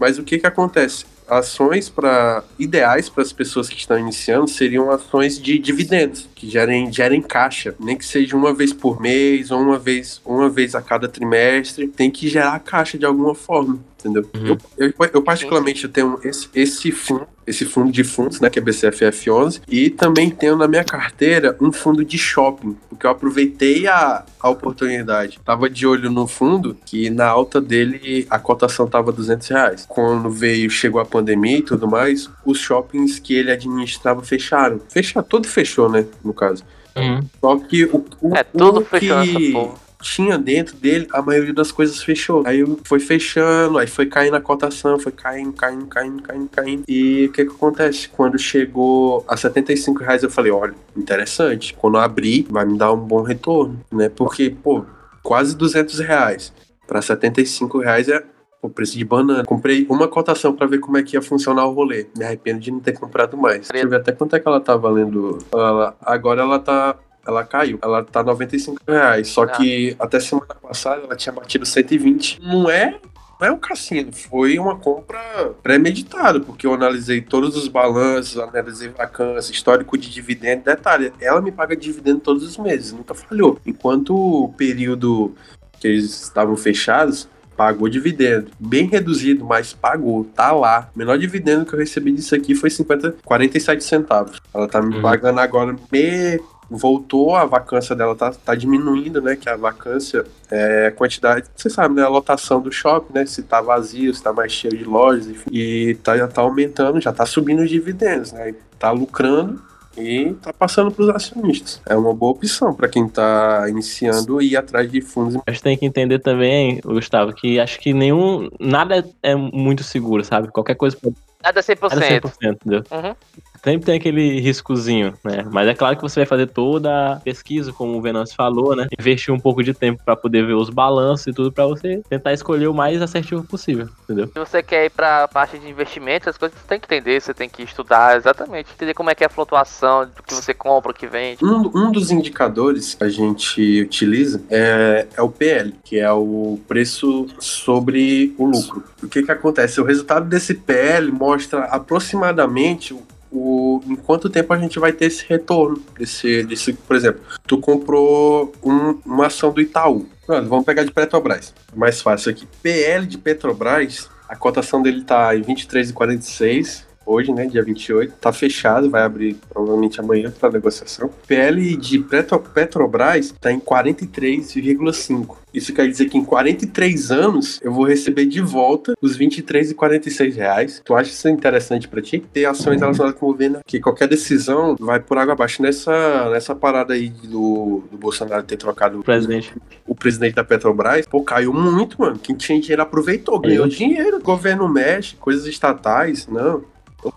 Mas 0.00 0.18
o 0.18 0.22
que 0.22 0.38
que 0.38 0.46
acontece? 0.46 1.04
Ações 1.28 1.88
para 1.88 2.42
ideais 2.58 3.08
para 3.08 3.22
as 3.22 3.32
pessoas 3.32 3.68
que 3.68 3.76
estão 3.76 3.98
iniciando 3.98 4.48
seriam 4.48 4.90
ações 4.90 5.40
de 5.40 5.58
dividendos, 5.58 6.28
que 6.34 6.50
gerem, 6.50 6.92
gerem 6.92 7.22
caixa, 7.22 7.74
nem 7.80 7.96
que 7.96 8.04
seja 8.04 8.36
uma 8.36 8.52
vez 8.52 8.72
por 8.72 9.00
mês 9.00 9.50
ou 9.50 9.60
uma 9.60 9.78
vez, 9.78 10.20
uma 10.26 10.50
vez 10.50 10.74
a 10.74 10.82
cada 10.82 11.08
trimestre, 11.08 11.88
tem 11.88 12.10
que 12.10 12.28
gerar 12.28 12.58
caixa 12.60 12.98
de 12.98 13.06
alguma 13.06 13.34
forma, 13.34 13.78
entendeu? 14.02 14.28
Uhum. 14.34 14.56
Eu, 14.76 14.88
eu, 14.88 15.10
eu 15.14 15.22
particularmente 15.22 15.84
eu 15.84 15.90
tenho 15.90 16.18
esse, 16.24 16.48
esse 16.54 16.90
fundo, 16.92 17.26
esse 17.46 17.64
fundo 17.64 17.90
de 17.90 18.04
fundos, 18.04 18.40
né, 18.40 18.50
que 18.50 18.58
é 18.58 18.62
BCFF11, 18.62 19.62
e 19.68 19.90
também 19.90 20.30
tenho 20.30 20.56
na 20.56 20.68
minha 20.68 20.84
carteira 20.84 21.56
um 21.60 21.72
fundo 21.72 22.04
de 22.04 22.18
shopping, 22.18 22.76
porque 22.88 23.06
eu 23.06 23.10
aproveitei 23.10 23.86
a, 23.86 24.24
a 24.40 24.50
oportunidade. 24.50 25.38
Tava 25.44 25.68
de 25.68 25.86
olho 25.86 26.10
no 26.10 26.26
fundo, 26.26 26.76
que 26.84 27.10
na 27.10 27.26
alta 27.26 27.60
dele 27.60 28.26
a 28.28 28.38
cotação 28.38 28.86
tava 28.86 29.12
200 29.12 29.48
reais. 29.48 29.86
Quando 29.88 30.30
veio, 30.30 30.70
chegou 30.70 31.00
a 31.00 31.04
pandemia 31.04 31.58
e 31.58 31.62
tudo 31.62 31.88
mais, 31.88 32.30
os 32.44 32.58
shoppings 32.58 33.18
que 33.18 33.34
ele 33.34 33.50
administrava 33.50 34.22
fecharam. 34.22 34.80
Fechar, 34.88 35.22
todo 35.22 35.46
fechou, 35.46 35.88
né, 35.88 36.04
no 36.24 36.32
caso. 36.32 36.64
Uhum. 36.96 37.20
Só 37.40 37.56
que 37.56 37.84
o, 37.86 38.04
o, 38.20 38.36
É, 38.36 38.44
tudo 38.44 38.80
o 38.80 38.84
que 38.84 39.52
porra. 39.52 39.74
Tinha 40.02 40.36
dentro 40.36 40.76
dele, 40.76 41.06
a 41.12 41.22
maioria 41.22 41.54
das 41.54 41.70
coisas 41.72 42.02
fechou. 42.02 42.42
Aí 42.46 42.62
foi 42.84 42.98
fechando, 43.00 43.78
aí 43.78 43.86
foi 43.86 44.06
caindo 44.06 44.34
a 44.36 44.40
cotação, 44.40 44.98
foi 44.98 45.12
caindo, 45.12 45.52
caindo, 45.52 45.86
caindo, 45.86 46.22
caindo, 46.22 46.48
caindo. 46.50 46.84
E 46.88 47.26
o 47.26 47.32
que 47.32 47.44
que 47.44 47.50
acontece? 47.52 48.08
Quando 48.08 48.38
chegou 48.38 49.24
a 49.28 49.36
75 49.36 50.00
reais, 50.02 50.22
eu 50.22 50.30
falei, 50.30 50.50
olha, 50.52 50.74
interessante. 50.96 51.72
Quando 51.74 51.94
eu 51.96 52.00
abrir, 52.00 52.46
vai 52.50 52.64
me 52.66 52.76
dar 52.76 52.92
um 52.92 52.96
bom 52.98 53.22
retorno, 53.22 53.78
né? 53.90 54.08
Porque, 54.08 54.50
pô, 54.50 54.84
quase 55.22 55.56
200 55.56 56.00
reais 56.00 56.52
para 56.86 57.00
75 57.00 57.78
reais 57.78 58.08
é 58.08 58.22
o 58.60 58.68
preço 58.68 58.96
de 58.98 59.04
banana. 59.04 59.44
Comprei 59.44 59.86
uma 59.88 60.06
cotação 60.06 60.54
para 60.54 60.66
ver 60.66 60.78
como 60.78 60.96
é 60.96 61.02
que 61.02 61.16
ia 61.16 61.22
funcionar 61.22 61.66
o 61.66 61.72
rolê. 61.72 62.06
Me 62.16 62.24
arrependo 62.24 62.60
de 62.60 62.70
não 62.70 62.80
ter 62.80 62.92
comprado 62.92 63.36
mais. 63.36 63.68
Deixa 63.68 63.84
eu 63.86 63.90
ver 63.90 63.96
até 63.96 64.12
quanto 64.12 64.36
é 64.36 64.40
que 64.40 64.46
ela 64.46 64.60
tá 64.60 64.76
valendo. 64.76 65.38
Ela- 65.52 65.96
agora 66.00 66.42
ela 66.42 66.58
tá 66.58 66.96
ela 67.26 67.44
caiu. 67.44 67.78
Ela 67.82 68.02
tá 68.04 68.22
95 68.22 68.78
reais. 68.86 69.28
Só 69.28 69.42
Ah. 69.44 69.48
que 69.48 69.96
até 69.98 70.18
semana 70.20 70.54
passada 70.60 71.02
ela 71.04 71.16
tinha 71.16 71.32
batido 71.32 71.64
120. 71.66 72.40
Não 72.42 72.68
é. 72.70 72.98
Não 73.40 73.48
é 73.48 73.50
um 73.50 73.58
cassino, 73.58 74.12
foi 74.12 74.56
uma 74.56 74.76
compra 74.78 75.18
premeditada, 75.64 76.38
porque 76.38 76.64
eu 76.64 76.74
analisei 76.74 77.20
todos 77.20 77.56
os 77.56 77.66
balanços, 77.66 78.38
analisei 78.38 78.88
vacância, 78.90 79.50
histórico 79.50 79.98
de 79.98 80.08
dividendo. 80.10 80.62
Detalhe, 80.62 81.12
ela 81.20 81.40
me 81.40 81.50
paga 81.50 81.74
dividendo 81.74 82.20
todos 82.20 82.44
os 82.44 82.56
meses, 82.56 82.92
nunca 82.92 83.14
falhou. 83.14 83.58
Enquanto 83.66 84.14
o 84.14 84.48
período 84.52 85.34
que 85.80 85.88
eles 85.88 86.22
estavam 86.22 86.56
fechados, 86.56 87.28
pagou 87.56 87.88
dividendo. 87.88 88.50
Bem 88.60 88.86
reduzido, 88.86 89.44
mas 89.44 89.72
pagou. 89.72 90.24
Tá 90.24 90.52
lá. 90.52 90.88
O 90.94 90.98
menor 90.98 91.18
dividendo 91.18 91.66
que 91.66 91.74
eu 91.74 91.78
recebi 91.80 92.12
disso 92.12 92.34
aqui 92.36 92.54
foi 92.54 92.70
50, 92.70 93.16
47 93.24 93.82
centavos. 93.82 94.40
Ela 94.54 94.68
tá 94.68 94.80
me 94.80 94.94
Uhum. 94.96 95.02
pagando 95.02 95.40
agora 95.40 95.72
me 95.90 96.40
voltou, 96.76 97.34
a 97.34 97.44
vacância 97.44 97.94
dela 97.94 98.14
tá, 98.14 98.32
tá 98.32 98.54
diminuindo, 98.54 99.20
né? 99.20 99.36
Que 99.36 99.48
a 99.48 99.56
vacância 99.56 100.24
é 100.50 100.86
a 100.86 100.92
quantidade, 100.92 101.46
você 101.54 101.70
sabe, 101.70 101.94
né? 101.94 102.02
A 102.02 102.08
lotação 102.08 102.60
do 102.60 102.72
shopping, 102.72 103.12
né? 103.12 103.26
Se 103.26 103.42
tá 103.42 103.60
vazio, 103.60 104.14
se 104.14 104.22
tá 104.22 104.32
mais 104.32 104.52
cheio 104.52 104.76
de 104.76 104.84
lojas, 104.84 105.26
enfim. 105.26 105.50
E 105.52 105.94
tá, 106.02 106.26
tá 106.28 106.42
aumentando, 106.42 107.00
já 107.00 107.12
tá 107.12 107.26
subindo 107.26 107.62
os 107.62 107.70
dividendos, 107.70 108.32
né? 108.32 108.54
Tá 108.78 108.90
lucrando 108.90 109.60
e 109.96 110.34
tá 110.42 110.52
passando 110.52 110.90
para 110.90 111.02
os 111.04 111.10
acionistas. 111.10 111.80
É 111.86 111.94
uma 111.94 112.14
boa 112.14 112.32
opção 112.32 112.74
para 112.74 112.88
quem 112.88 113.08
tá 113.08 113.66
iniciando 113.68 114.40
e 114.40 114.52
ir 114.52 114.56
atrás 114.56 114.90
de 114.90 115.00
fundos. 115.00 115.40
A 115.46 115.50
gente 115.50 115.62
tem 115.62 115.76
que 115.76 115.84
entender 115.84 116.18
também, 116.18 116.80
Gustavo, 116.82 117.32
que 117.32 117.60
acho 117.60 117.78
que 117.78 117.92
nenhum. 117.92 118.48
Nada 118.58 119.04
é 119.22 119.34
muito 119.34 119.82
seguro, 119.82 120.24
sabe? 120.24 120.48
Qualquer 120.48 120.74
coisa 120.74 120.96
pode 120.96 121.16
Nada 121.42 121.60
100%. 121.60 121.80
Nada 121.82 122.08
100%, 122.08 122.54
entendeu? 122.54 122.84
Uhum. 122.90 123.14
Sempre 123.64 123.86
tem 123.86 123.96
aquele 123.96 124.40
riscozinho, 124.40 125.14
né? 125.22 125.44
Mas 125.50 125.68
é 125.68 125.74
claro 125.74 125.94
que 125.94 126.02
você 126.02 126.20
vai 126.20 126.26
fazer 126.26 126.48
toda 126.48 127.12
a 127.12 127.16
pesquisa, 127.16 127.72
como 127.72 127.96
o 127.96 128.02
Venâncio 128.02 128.34
falou, 128.34 128.74
né? 128.74 128.88
Investir 128.98 129.32
um 129.32 129.38
pouco 129.38 129.62
de 129.62 129.72
tempo 129.72 130.02
pra 130.04 130.16
poder 130.16 130.44
ver 130.44 130.54
os 130.54 130.68
balanços 130.68 131.28
e 131.28 131.32
tudo 131.32 131.52
pra 131.52 131.66
você 131.66 132.02
tentar 132.08 132.32
escolher 132.32 132.66
o 132.66 132.74
mais 132.74 133.00
assertivo 133.00 133.44
possível, 133.44 133.88
entendeu? 134.02 134.26
Se 134.26 134.38
você 134.38 134.62
quer 134.62 134.86
ir 134.86 134.90
pra 134.90 135.28
parte 135.28 135.58
de 135.58 135.68
investimento, 135.68 136.28
as 136.28 136.36
coisas 136.36 136.58
você 136.58 136.66
tem 136.66 136.80
que 136.80 136.86
entender, 136.86 137.20
você 137.20 137.32
tem 137.32 137.48
que 137.48 137.62
estudar 137.62 138.16
exatamente, 138.16 138.72
entender 138.72 138.94
como 138.94 139.10
é 139.10 139.14
que 139.14 139.22
é 139.22 139.26
a 139.26 139.30
flutuação 139.30 140.06
do 140.06 140.22
que 140.24 140.34
você 140.34 140.52
compra, 140.52 140.90
o 140.90 140.94
que 140.94 141.06
vende. 141.06 141.44
Um, 141.44 141.70
um 141.74 141.92
dos 141.92 142.10
indicadores 142.10 142.94
que 142.94 143.04
a 143.04 143.08
gente 143.08 143.82
utiliza 143.82 144.42
é, 144.50 145.06
é 145.16 145.22
o 145.22 145.28
PL, 145.28 145.72
que 145.84 146.00
é 146.00 146.10
o 146.10 146.58
preço 146.66 147.28
sobre 147.38 148.34
o 148.36 148.46
lucro. 148.46 148.82
O 149.02 149.08
que 149.08 149.22
que 149.22 149.30
acontece? 149.30 149.80
O 149.80 149.84
resultado 149.84 150.26
desse 150.28 150.54
PL 150.54 151.12
mostra 151.12 151.64
aproximadamente 151.64 152.92
o, 152.92 153.02
o- 153.32 153.80
em 153.86 153.96
quanto 153.96 154.28
tempo 154.28 154.52
a 154.52 154.58
gente 154.58 154.78
vai 154.78 154.92
ter 154.92 155.06
esse 155.06 155.24
retorno. 155.26 155.82
Desse, 155.98 156.42
desse, 156.44 156.72
por 156.72 156.94
exemplo, 156.94 157.20
tu 157.46 157.58
comprou 157.58 158.52
um- 158.62 158.98
uma 159.04 159.26
ação 159.26 159.52
do 159.52 159.60
Itaú. 159.60 160.06
Pronto, 160.26 160.48
vamos 160.48 160.64
pegar 160.64 160.84
de 160.84 160.92
Petrobras. 160.92 161.54
Mais 161.74 162.00
fácil 162.00 162.30
aqui. 162.30 162.46
PL 162.62 163.06
de 163.06 163.18
Petrobras, 163.18 164.08
a 164.28 164.36
cotação 164.36 164.82
dele 164.82 165.02
tá 165.02 165.34
em 165.36 165.42
23,46 165.42 166.86
hoje, 167.04 167.32
né, 167.32 167.46
dia 167.46 167.62
28, 167.62 168.14
tá 168.20 168.32
fechado, 168.32 168.90
vai 168.90 169.02
abrir 169.02 169.36
provavelmente 169.48 170.00
amanhã 170.00 170.30
para 170.30 170.50
negociação. 170.52 171.10
PL 171.26 171.76
de 171.76 171.98
Petro, 171.98 172.38
Petrobras 172.38 173.34
tá 173.40 173.52
em 173.52 173.60
43,5. 173.60 175.36
Isso 175.52 175.74
quer 175.74 175.86
dizer 175.86 176.08
que 176.08 176.16
em 176.16 176.24
43 176.24 177.10
anos 177.10 177.60
eu 177.62 177.72
vou 177.72 177.84
receber 177.84 178.24
de 178.24 178.40
volta 178.40 178.94
os 179.02 179.18
23,46 179.18 180.34
reais. 180.34 180.82
Tu 180.82 180.94
acha 180.94 181.10
isso 181.10 181.28
interessante 181.28 181.86
para 181.86 182.00
ti? 182.00 182.24
Ter 182.32 182.46
ações 182.46 182.80
relacionadas 182.80 183.18
com 183.18 183.26
o 183.26 183.32
governo, 183.32 183.60
que 183.66 183.78
qualquer 183.78 184.08
decisão 184.08 184.74
vai 184.80 184.98
por 184.98 185.18
água 185.18 185.34
abaixo. 185.34 185.62
Nessa, 185.62 186.30
nessa 186.30 186.54
parada 186.54 186.94
aí 186.94 187.10
do, 187.10 187.82
do 187.90 187.98
Bolsonaro 187.98 188.42
ter 188.42 188.56
trocado 188.56 189.00
O 189.00 189.02
presidente. 189.04 189.52
o 189.86 189.94
presidente 189.94 190.34
da 190.34 190.42
Petrobras, 190.44 191.06
pô, 191.06 191.22
caiu 191.22 191.52
muito, 191.52 192.00
mano. 192.00 192.18
Quem 192.18 192.34
tinha 192.34 192.58
dinheiro 192.58 192.82
aproveitou, 192.82 193.38
ganhou 193.38 193.68
dinheiro. 193.68 194.16
O 194.16 194.22
governo 194.22 194.66
mexe, 194.68 195.16
coisas 195.16 195.46
estatais, 195.46 196.26
não. 196.26 196.64
Tô. 197.02 197.12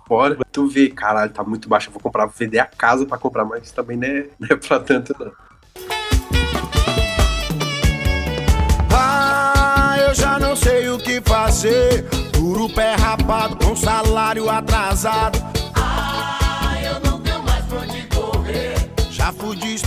Tu 0.52 0.68
vê, 0.68 0.90
caralho, 0.90 1.32
tá 1.32 1.44
muito 1.44 1.70
baixo. 1.70 1.90
Eu 1.90 1.94
vou 1.94 2.02
comprar, 2.02 2.26
vender 2.26 2.60
a 2.60 2.66
casa 2.66 3.06
pra 3.06 3.18
comprar, 3.18 3.46
mas 3.46 3.72
também 3.72 3.96
não 3.96 4.08
é, 4.08 4.28
não 4.40 4.48
é 4.50 4.56
pra 4.56 4.80
tanto, 4.80 5.16
não. 5.20 5.32
Ah, 8.92 9.96
eu 10.00 10.14
já 10.16 10.40
não 10.40 10.56
sei 10.56 10.90
o 10.90 10.98
que 10.98 11.22
fazer. 11.22 12.04
Duro 12.34 12.68
pé 12.74 12.96
rapado 12.96 13.58
com 13.58 13.76
salário 13.76 14.50
atrasado. 14.50 15.38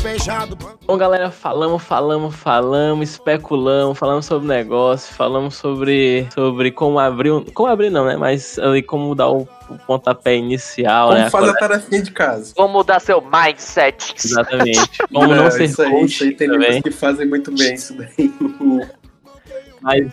Despejado. 0.02 0.56
Bom, 0.86 0.96
galera, 0.96 1.30
falamos, 1.30 1.82
falamos, 1.82 2.34
falamos, 2.34 3.10
especulamos, 3.10 3.98
falamos 3.98 4.26
sobre 4.26 4.46
negócio, 4.46 5.12
falamos 5.14 5.56
sobre, 5.56 6.28
sobre 6.32 6.70
como 6.70 6.98
abrir, 7.00 7.32
um- 7.32 7.44
como 7.44 7.68
abrir 7.68 7.90
não, 7.90 8.06
né? 8.06 8.16
Mas 8.16 8.58
ali 8.60 8.80
como 8.82 9.14
dar 9.14 9.28
o, 9.28 9.48
o 9.68 9.78
pontapé 9.86 10.36
inicial, 10.36 11.08
Como 11.08 11.20
né? 11.20 11.30
faz 11.30 11.48
a 11.48 11.54
tarefinha 11.54 12.02
de 12.02 12.12
casa? 12.12 12.54
Como 12.54 12.72
mudar 12.74 13.00
seu 13.00 13.20
mindset. 13.20 14.14
Exatamente. 14.24 14.88
Como 15.12 15.34
não, 15.34 15.50
ser 15.50 15.64
isso 15.64 15.82
aí, 15.82 16.04
isso 16.04 16.22
aí 16.24 16.34
tem 16.34 16.48
também. 16.48 16.80
que 16.80 16.90
fazem 16.92 17.26
muito 17.26 17.50
bem 17.52 17.74
isso 17.74 17.94
daí. 17.96 18.32
Mas 19.80 20.06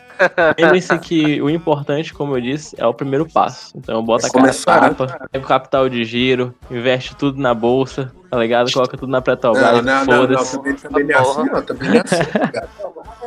lembre-se 0.59 0.97
que 0.99 1.41
o 1.41 1.49
importante, 1.49 2.13
como 2.13 2.37
eu 2.37 2.41
disse, 2.41 2.75
é 2.79 2.85
o 2.85 2.93
primeiro 2.93 3.27
passo. 3.27 3.71
Então 3.75 4.03
bota 4.03 4.27
É 4.27 4.29
a 4.29 4.31
cara 4.31 4.41
começar, 4.43 4.81
né? 4.81 4.89
tapa, 4.89 5.27
pega 5.31 5.43
o 5.45 5.47
capital 5.47 5.89
de 5.89 6.03
giro, 6.05 6.53
investe 6.69 7.15
tudo 7.15 7.41
na 7.41 7.53
bolsa, 7.53 8.11
tá 8.35 8.41
ligado? 8.41 8.71
Coloca 8.71 8.97
tudo 8.97 9.09
na 9.09 9.21
Petrobras, 9.21 9.63
Não, 9.63 9.81
não, 9.81 10.05
não, 10.05 10.27
não, 10.27 10.45
foda-se. 10.45 10.57
também, 10.57 10.73
também 10.75 11.03
não 11.05 11.15
é 11.15 11.19
assim, 11.19 11.43
não. 11.49 11.61
Também 11.61 11.89
não 11.89 11.95
é 11.95 12.01
assim, 12.05 12.25
cara. 12.51 12.69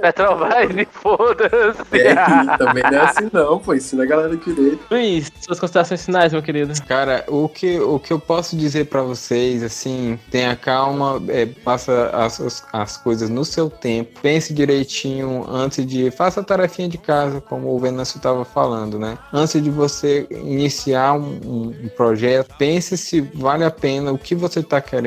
Petrobras 0.01 0.71
e 0.77 0.85
foda-se. 0.91 2.01
É, 2.01 2.57
também 2.57 2.83
não 2.83 2.91
é 2.99 3.01
assim, 3.01 3.31
não, 3.33 3.59
pô. 3.59 3.75
Ensina 3.75 4.03
a 4.03 4.07
galera 4.07 4.37
direito. 4.37 4.81
Luiz, 4.91 5.33
suas 5.41 5.59
considerações 5.59 6.05
finais, 6.05 6.33
meu 6.33 6.43
querido. 6.43 6.73
Cara, 6.87 7.25
o 7.29 7.49
que, 7.49 7.79
o 7.81 7.99
que 7.99 8.13
eu 8.13 8.21
posso 8.21 8.57
dizer 8.57 8.87
pra 8.87 9.03
vocês, 9.03 9.63
assim, 9.63 10.19
tenha 10.31 10.55
calma, 10.55 11.21
é, 11.29 11.47
faça 11.65 12.11
as, 12.13 12.41
as, 12.41 12.65
as 12.73 12.97
coisas 12.97 13.29
no 13.31 13.45
seu 13.45 13.69
tempo, 13.71 14.19
pense 14.21 14.53
direitinho 14.53 15.45
antes 15.49 15.85
de. 15.87 16.11
Faça 16.11 16.41
a 16.41 16.45
tarefinha 16.45 16.89
de 16.89 16.99
casa, 16.99 17.41
como 17.41 17.75
o 17.75 17.79
Venâncio 17.79 18.19
estava 18.19 18.45
falando, 18.45 18.99
né? 18.99 19.19
Antes 19.33 19.63
de 19.63 19.71
você 19.71 20.27
iniciar 20.31 21.15
um, 21.15 21.41
um- 21.45 21.89
projeto, 21.97 22.55
pense 22.59 22.97
se 22.97 23.21
vale 23.21 23.65
a 23.65 23.71
pena 23.71 24.13
o 24.13 24.19
que 24.19 24.35
você 24.35 24.61
está 24.61 24.81
querendo, 24.81 24.98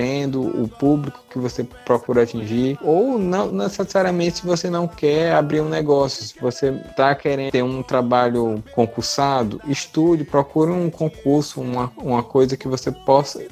o 0.41 0.67
público 0.67 1.19
que 1.29 1.39
você 1.39 1.63
procura 1.85 2.23
atingir, 2.23 2.77
ou 2.81 3.17
não 3.17 3.51
necessariamente 3.51 4.39
se 4.39 4.45
você 4.45 4.69
não 4.69 4.87
quer 4.87 5.33
abrir 5.33 5.61
um 5.61 5.69
negócio, 5.69 6.23
se 6.23 6.39
você 6.39 6.69
está 6.69 7.13
querendo 7.15 7.51
ter 7.51 7.63
um 7.63 7.83
trabalho 7.83 8.63
concursado, 8.73 9.61
estude, 9.67 10.23
procure 10.23 10.71
um 10.71 10.89
concurso, 10.89 11.61
uma, 11.61 11.91
uma 11.97 12.23
coisa 12.23 12.57
que 12.57 12.67
você 12.67 12.91
possa 12.91 13.43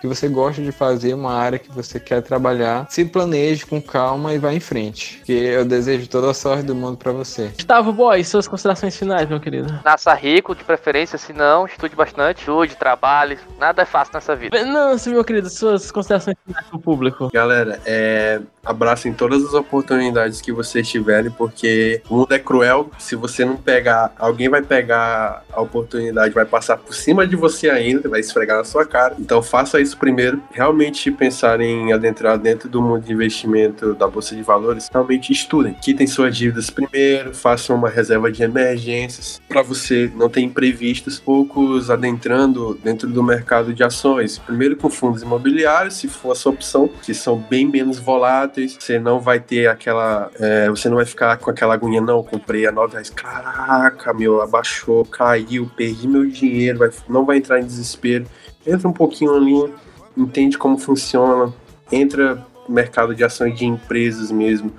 que 0.00 0.06
você 0.06 0.28
gosta 0.28 0.62
de 0.62 0.72
fazer, 0.72 1.14
uma 1.14 1.32
área 1.32 1.58
que 1.58 1.70
você 1.70 1.98
quer 1.98 2.22
trabalhar, 2.22 2.86
se 2.88 3.04
planeje 3.04 3.66
com 3.66 3.80
calma 3.80 4.32
e 4.34 4.38
vá 4.38 4.52
em 4.52 4.60
frente. 4.60 5.20
Que 5.24 5.32
eu 5.32 5.64
desejo 5.64 6.08
toda 6.08 6.30
a 6.30 6.34
sorte 6.34 6.64
do 6.64 6.74
mundo 6.74 6.96
para 6.96 7.12
você. 7.12 7.48
Gustavo 7.54 7.92
Boy, 7.92 8.22
suas 8.24 8.46
considerações 8.46 8.96
finais, 8.96 9.28
meu 9.28 9.40
querido. 9.40 9.80
Nasça 9.84 10.14
rico, 10.14 10.54
de 10.54 10.64
preferência, 10.64 11.18
se 11.18 11.32
não, 11.32 11.66
estude 11.66 11.94
bastante, 11.94 12.40
estude, 12.40 12.76
trabalhe. 12.76 13.38
Nada 13.58 13.82
é 13.82 13.84
fácil 13.84 14.14
nessa 14.14 14.34
vida. 14.34 14.56
Venâncio, 14.56 15.12
meu 15.12 15.24
querido, 15.24 15.48
suas 15.50 15.90
considerações 15.90 16.36
finais 16.46 16.66
pro 16.66 16.78
público. 16.78 17.30
Galera, 17.32 17.80
é, 17.84 18.40
abracem 18.68 19.12
todas 19.12 19.44
as 19.44 19.54
oportunidades 19.54 20.40
que 20.40 20.52
vocês 20.52 20.88
tiverem, 20.88 21.30
porque 21.30 22.02
o 22.08 22.18
mundo 22.18 22.32
é 22.32 22.38
cruel. 22.38 22.90
Se 22.98 23.16
você 23.16 23.44
não 23.44 23.56
pegar, 23.56 24.12
alguém 24.18 24.48
vai 24.48 24.62
pegar 24.62 25.44
a 25.50 25.60
oportunidade, 25.60 26.34
vai 26.34 26.44
passar 26.44 26.76
por 26.76 26.94
cima 26.94 27.26
de 27.26 27.34
você 27.34 27.70
ainda, 27.70 28.08
vai 28.08 28.20
esfregar 28.20 28.58
na 28.58 28.64
sua 28.64 28.84
cara. 28.84 29.14
Então 29.18 29.42
faça 29.42 29.80
isso 29.80 29.96
primeiro. 29.96 30.42
Realmente 30.52 31.10
pensar 31.10 31.60
em 31.60 31.92
adentrar 31.92 32.38
dentro 32.38 32.68
do 32.68 32.82
mundo 32.82 33.04
de 33.04 33.12
investimento 33.12 33.94
da 33.94 34.06
Bolsa 34.06 34.36
de 34.36 34.42
Valores, 34.42 34.88
realmente 34.92 35.32
estudem. 35.32 35.74
Quitem 35.74 36.06
suas 36.06 36.36
dívidas 36.36 36.68
primeiro, 36.68 37.34
façam 37.34 37.76
uma 37.76 37.88
reserva 37.88 38.30
de 38.30 38.42
emergências 38.42 39.40
para 39.48 39.62
você 39.62 40.10
não 40.14 40.28
ter 40.28 40.40
imprevistos. 40.40 41.18
Poucos 41.18 41.90
adentrando 41.90 42.78
dentro 42.82 43.08
do 43.08 43.22
mercado 43.22 43.72
de 43.72 43.82
ações. 43.82 44.38
Primeiro 44.38 44.76
com 44.76 44.90
fundos 44.90 45.22
imobiliários, 45.22 45.94
se 45.94 46.08
for 46.08 46.32
a 46.32 46.34
sua 46.34 46.52
opção, 46.52 46.88
que 47.02 47.14
são 47.14 47.38
bem 47.38 47.66
menos 47.66 47.98
voláteis. 47.98 48.57
Você 48.66 48.98
não 48.98 49.20
vai 49.20 49.38
ter 49.38 49.68
aquela. 49.68 50.30
é, 50.40 50.68
você 50.68 50.88
não 50.88 50.96
vai 50.96 51.04
ficar 51.04 51.36
com 51.36 51.50
aquela 51.50 51.74
agonia, 51.74 52.00
não. 52.00 52.22
Comprei 52.22 52.66
a 52.66 52.72
9 52.72 52.92
reais. 52.92 53.10
Caraca, 53.10 54.12
meu, 54.12 54.40
abaixou, 54.40 55.04
caiu, 55.04 55.70
perdi 55.76 56.08
meu 56.08 56.26
dinheiro. 56.26 56.78
Vai, 56.78 56.90
não 57.08 57.24
vai 57.24 57.36
entrar 57.36 57.60
em 57.60 57.64
desespero. 57.64 58.26
Entra 58.66 58.88
um 58.88 58.92
pouquinho 58.92 59.34
ali, 59.34 59.72
entende 60.16 60.58
como 60.58 60.76
funciona, 60.78 61.52
entra 61.90 62.34
no 62.68 62.74
mercado 62.74 63.14
de 63.14 63.24
ações 63.24 63.56
de 63.56 63.64
empresas 63.64 64.30
mesmo, 64.30 64.72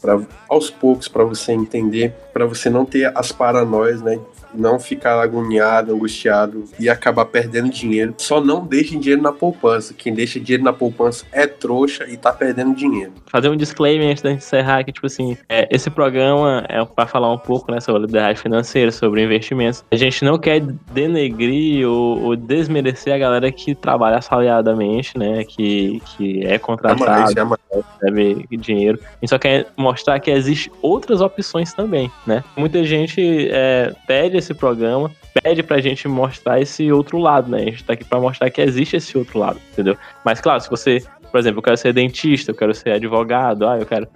pra, 0.00 0.20
aos 0.48 0.70
poucos 0.70 1.08
para 1.08 1.24
você 1.24 1.52
entender, 1.52 2.14
para 2.32 2.46
você 2.46 2.70
não 2.70 2.84
ter 2.84 3.12
as 3.16 3.32
paranoias, 3.32 4.00
né? 4.00 4.18
Não 4.54 4.78
ficar 4.78 5.20
agoniado, 5.20 5.92
angustiado 5.92 6.64
e 6.78 6.88
acabar 6.88 7.24
perdendo 7.26 7.70
dinheiro. 7.70 8.14
Só 8.18 8.40
não 8.40 8.64
deixe 8.64 8.96
dinheiro 8.96 9.22
na 9.22 9.32
poupança. 9.32 9.94
Quem 9.94 10.14
deixa 10.14 10.38
dinheiro 10.40 10.62
na 10.62 10.72
poupança 10.72 11.24
é 11.32 11.46
trouxa 11.46 12.06
e 12.08 12.16
tá 12.16 12.32
perdendo 12.32 12.74
dinheiro. 12.74 13.12
Fazer 13.26 13.48
um 13.48 13.56
disclaimer 13.56 14.10
antes 14.10 14.22
da 14.22 14.30
gente 14.30 14.42
encerrar 14.42 14.84
que, 14.84 14.92
tipo 14.92 15.06
assim, 15.06 15.36
é, 15.48 15.68
esse 15.70 15.90
programa 15.90 16.64
é 16.68 16.84
para 16.84 17.06
falar 17.06 17.32
um 17.32 17.38
pouco 17.38 17.70
né, 17.72 17.80
sobre 17.80 18.02
liberdade 18.02 18.38
financeira, 18.40 18.90
sobre 18.90 19.22
investimentos. 19.24 19.84
A 19.90 19.96
gente 19.96 20.24
não 20.24 20.38
quer 20.38 20.60
denegrir 20.92 21.88
ou, 21.88 22.22
ou 22.22 22.36
desmerecer 22.36 23.14
a 23.14 23.18
galera 23.18 23.50
que 23.50 23.74
trabalha 23.74 24.18
assalariadamente, 24.18 25.18
né? 25.18 25.44
Que, 25.44 26.00
que 26.06 26.46
é 26.46 26.58
contratado, 26.58 27.34
jamais. 27.34 27.60
recebe 27.72 28.46
dinheiro. 28.56 28.98
A 29.02 29.20
gente 29.20 29.30
só 29.30 29.38
quer 29.38 29.66
mostrar 29.76 30.20
que 30.20 30.30
existe 30.30 30.70
outras 30.82 31.20
opções 31.20 31.72
também, 31.72 32.10
né? 32.26 32.44
Muita 32.56 32.84
gente 32.84 33.48
é, 33.50 33.92
pede 34.06 34.36
esse 34.44 34.54
programa, 34.54 35.10
pede 35.42 35.62
pra 35.62 35.80
gente 35.80 36.06
mostrar 36.06 36.60
esse 36.60 36.90
outro 36.92 37.18
lado, 37.18 37.50
né? 37.50 37.58
A 37.58 37.64
gente 37.64 37.84
tá 37.84 37.92
aqui 37.94 38.04
pra 38.04 38.20
mostrar 38.20 38.50
que 38.50 38.60
existe 38.60 38.96
esse 38.96 39.16
outro 39.18 39.38
lado, 39.38 39.60
entendeu? 39.72 39.96
Mas 40.24 40.40
claro, 40.40 40.60
se 40.60 40.70
você, 40.70 41.02
por 41.32 41.38
exemplo, 41.38 41.58
eu 41.58 41.62
quero 41.62 41.76
ser 41.76 41.92
dentista, 41.92 42.50
eu 42.52 42.54
quero 42.54 42.74
ser 42.74 42.90
advogado, 42.90 43.66
ah, 43.66 43.78
eu 43.78 43.86
quero. 43.86 44.06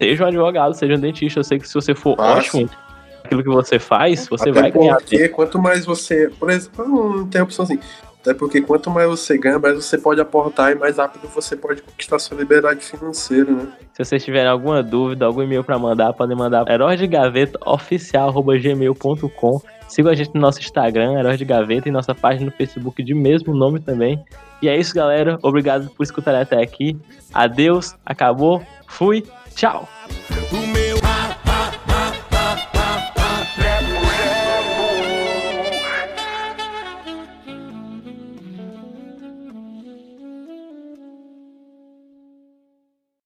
Seja 0.00 0.24
um 0.24 0.28
advogado, 0.28 0.74
seja 0.74 0.94
um 0.94 1.00
dentista. 1.00 1.40
Eu 1.40 1.44
sei 1.44 1.58
que 1.58 1.66
se 1.66 1.74
você 1.74 1.94
for 1.94 2.14
Ah, 2.18 2.34
ótimo 2.34 2.70
aquilo 3.24 3.42
que 3.42 3.48
você 3.48 3.78
faz, 3.78 4.26
você 4.28 4.50
Até 4.50 4.60
vai 4.60 4.70
ganhar. 4.70 4.96
porque 4.96 5.28
quanto 5.28 5.58
mais 5.58 5.84
você. 5.84 6.30
Por 6.38 6.48
exemplo, 6.50 7.16
não 7.16 7.26
tem 7.26 7.42
opção 7.42 7.64
assim. 7.64 7.78
Até 8.20 8.34
porque 8.34 8.60
quanto 8.60 8.90
mais 8.90 9.08
você 9.08 9.38
ganha, 9.38 9.58
mais 9.58 9.74
você 9.76 9.96
pode 9.96 10.20
aportar 10.20 10.72
e 10.72 10.74
mais 10.74 10.98
rápido 10.98 11.28
você 11.28 11.56
pode 11.56 11.82
conquistar 11.82 12.18
sua 12.18 12.36
liberdade 12.36 12.84
financeira, 12.84 13.50
né? 13.50 13.68
Se 13.92 14.04
vocês 14.04 14.24
tiverem 14.24 14.48
alguma 14.48 14.82
dúvida, 14.82 15.24
algum 15.24 15.42
e-mail 15.42 15.64
pra 15.64 15.78
mandar, 15.78 16.12
podem 16.12 16.36
mandar 16.36 16.68
heróis 16.68 16.98
de 16.98 17.06
gaveta 17.06 17.58
oficial@gmail.com. 17.64 19.60
Sigam 19.88 20.12
a 20.12 20.14
gente 20.14 20.34
no 20.34 20.40
nosso 20.40 20.60
Instagram, 20.60 21.18
Heróis 21.18 21.38
de 21.38 21.46
Gaveta, 21.46 21.88
e 21.88 21.92
nossa 21.92 22.14
página 22.14 22.46
no 22.46 22.52
Facebook 22.52 23.02
de 23.02 23.14
mesmo 23.14 23.54
nome 23.54 23.80
também. 23.80 24.22
E 24.60 24.68
é 24.68 24.76
isso, 24.76 24.94
galera. 24.94 25.38
Obrigado 25.42 25.88
por 25.90 26.02
escutarem 26.02 26.42
até 26.42 26.60
aqui. 26.62 26.98
Adeus, 27.32 27.96
acabou, 28.04 28.62
fui, 28.86 29.24
tchau. 29.54 29.88